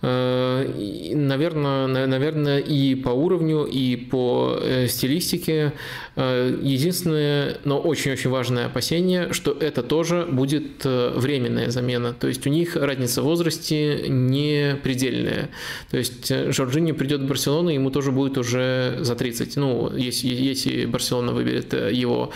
Э, 0.01 1.13
наверное, 1.15 1.87
наверное, 2.05 2.59
и 2.59 2.95
по 2.95 3.09
уровню, 3.09 3.63
и 3.65 3.95
по 3.95 4.57
э, 4.61 4.87
стилистике. 4.87 5.73
Э, 6.15 6.55
единственное, 6.61 7.57
но 7.63 7.79
очень-очень 7.79 8.29
важное 8.29 8.67
опасение, 8.67 9.33
что 9.33 9.51
это 9.51 9.81
тоже 9.81 10.27
будет 10.29 10.85
временная 10.85 11.71
замена. 11.71 12.13
То 12.13 12.27
есть 12.27 12.45
у 12.45 12.49
них 12.49 12.75
разница 12.75 13.21
в 13.21 13.25
возрасте 13.25 14.05
не 14.07 14.77
предельная. 14.83 15.49
То 15.89 15.97
есть 15.97 16.31
Жоржини 16.53 16.91
придет 16.91 17.21
в 17.21 17.27
Барселону, 17.27 17.69
ему 17.69 17.89
тоже 17.89 18.11
будет 18.11 18.37
уже 18.37 18.97
за 19.01 19.15
30. 19.15 19.55
Ну, 19.57 19.91
если, 19.95 20.27
если 20.27 20.85
Барселона 20.85 21.31
выберет 21.31 21.73
его. 21.73 22.31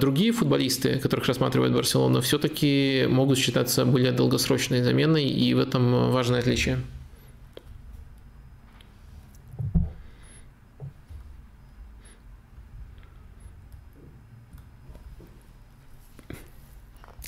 Другие 0.00 0.32
футболисты, 0.32 0.98
которых 0.98 1.26
рассматривает 1.26 1.72
Барселона, 1.72 2.20
все-таки 2.20 3.06
могут 3.08 3.38
считаться 3.38 3.84
более 3.84 4.12
долгосрочной 4.12 4.82
заменой, 4.82 5.24
и 5.24 5.54
в 5.54 5.58
этом 5.58 6.10
важное 6.10 6.40
отличие. 6.40 6.78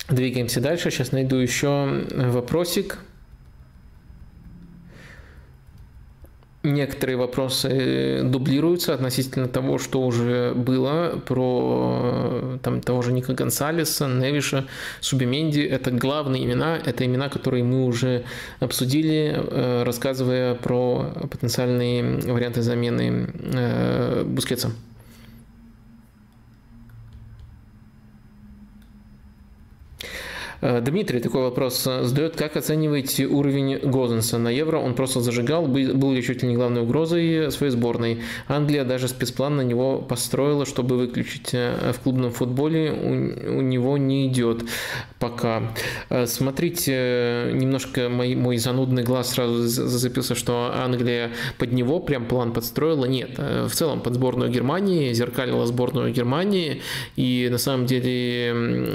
Двигаемся 0.09 0.61
дальше. 0.61 0.89
Сейчас 0.89 1.11
найду 1.11 1.35
еще 1.35 2.05
вопросик. 2.11 2.99
Некоторые 6.63 7.17
вопросы 7.17 8.21
дублируются 8.23 8.93
относительно 8.93 9.47
того, 9.47 9.77
что 9.77 10.01
уже 10.01 10.53
было 10.53 11.21
про 11.25 12.59
там, 12.61 12.81
того 12.81 13.01
же 13.01 13.13
Ника 13.13 13.33
Гонсалеса, 13.33 14.07
Невиша, 14.07 14.65
Субименди. 14.99 15.61
Это 15.61 15.91
главные 15.91 16.43
имена, 16.43 16.77
это 16.77 17.05
имена, 17.05 17.29
которые 17.29 17.63
мы 17.63 17.85
уже 17.85 18.25
обсудили, 18.59 19.33
э, 19.37 19.83
рассказывая 19.83 20.55
про 20.55 21.13
потенциальные 21.29 22.19
варианты 22.33 22.61
замены 22.61 23.29
э, 23.53 24.23
Бускетса. 24.25 24.71
Дмитрий 30.61 31.19
такой 31.19 31.41
вопрос 31.43 31.83
задает. 31.83 32.35
Как 32.35 32.57
оцениваете 32.57 33.27
уровень 33.27 33.77
Гозенса 33.77 34.37
на 34.37 34.49
Евро? 34.49 34.79
Он 34.79 34.95
просто 34.95 35.21
зажигал, 35.21 35.67
был 35.67 36.11
ли 36.11 36.23
чуть 36.23 36.41
ли 36.41 36.49
не 36.49 36.55
главной 36.55 36.81
угрозой 36.81 37.51
своей 37.51 37.71
сборной. 37.71 38.21
Англия 38.47 38.83
даже 38.83 39.07
спецплан 39.07 39.57
на 39.57 39.61
него 39.61 39.99
построила, 39.99 40.65
чтобы 40.65 40.97
выключить 40.97 41.49
э, 41.53 41.91
в 41.93 41.99
клубном 41.99 42.31
футболе. 42.31 42.91
У, 42.91 43.57
у 43.57 43.61
него 43.61 43.97
не 43.97 44.27
идет 44.27 44.63
пока. 45.19 45.73
Э, 46.09 46.25
смотрите, 46.25 47.51
немножко 47.53 48.09
мой, 48.09 48.35
мой 48.35 48.57
занудный 48.57 49.03
глаз 49.03 49.31
сразу 49.31 49.59
зацепился, 49.67 50.35
что 50.35 50.71
Англия 50.73 51.31
под 51.57 51.71
него 51.71 51.99
прям 51.99 52.25
план 52.25 52.53
подстроила. 52.53 53.05
Нет, 53.05 53.37
в 53.37 53.69
целом 53.69 54.01
под 54.01 54.15
сборную 54.15 54.49
Германии, 54.49 55.13
зеркалила 55.13 55.65
сборную 55.67 56.11
Германии. 56.11 56.81
И 57.15 57.47
на 57.51 57.57
самом 57.57 57.85
деле 57.85 58.47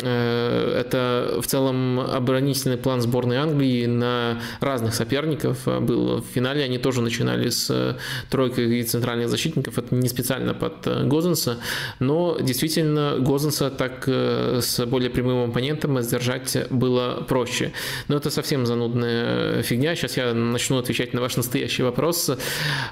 это 0.03 1.39
в 1.41 1.47
целом 1.53 2.01
оборонительный 2.01 2.79
план 2.79 3.03
сборной 3.03 3.37
Англии 3.37 3.85
на 3.87 4.41
разных 4.61 4.95
соперников 4.95 5.65
был. 5.67 6.23
В 6.23 6.35
финале 6.35 6.65
они 6.65 6.79
тоже 6.79 7.03
начинали 7.03 7.51
с 7.51 7.97
тройкой 8.31 8.83
центральных 8.85 9.29
защитников. 9.29 9.79
Это 9.79 9.95
не 9.95 10.09
специально 10.09 10.55
под 10.55 11.09
Гозенса, 11.09 11.59
но 12.01 12.39
действительно 12.41 13.17
Гозенса 13.19 13.71
так 13.71 14.05
э, 14.07 14.61
с 14.63 14.87
более 14.87 15.11
прямым 15.11 15.51
оппонентом 15.51 16.01
сдержать 16.01 16.57
было 16.71 17.25
проще. 17.29 17.73
Но 18.09 18.17
это 18.17 18.31
совсем 18.31 18.65
занудная 18.65 19.63
фигня. 19.63 19.95
Сейчас 19.95 20.17
я 20.17 20.33
начну 20.33 20.79
отвечать 20.79 21.13
на 21.13 21.21
ваш 21.21 21.37
настоящий 21.37 21.83
вопрос. 21.83 22.31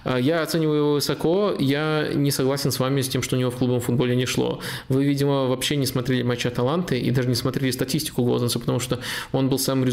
Я 0.05 0.43
оцениваю 0.43 0.79
его 0.79 0.93
высоко. 0.93 1.55
Я 1.59 2.09
не 2.15 2.31
согласен 2.31 2.71
с 2.71 2.79
вами 2.79 3.01
с 3.01 3.09
тем, 3.09 3.23
что 3.23 3.37
у 3.37 3.39
него 3.39 3.51
в 3.51 3.57
клубном 3.57 3.81
футболе 3.81 4.17
не 4.17 4.27
шло. 4.27 4.61
Вы, 4.89 5.05
видимо, 5.05 5.47
вообще 5.47 5.77
не 5.77 5.87
смотрели 5.87 6.23
матча 6.23 6.51
Таланты 6.51 6.99
и 6.99 7.11
даже 7.11 7.29
не 7.29 7.35
смотрели 7.35 7.71
статистику 7.71 8.23
Гозенса, 8.25 8.50
потому 8.59 8.81
что 8.81 9.01
он 9.33 9.49
был 9.49 9.59
самым 9.59 9.85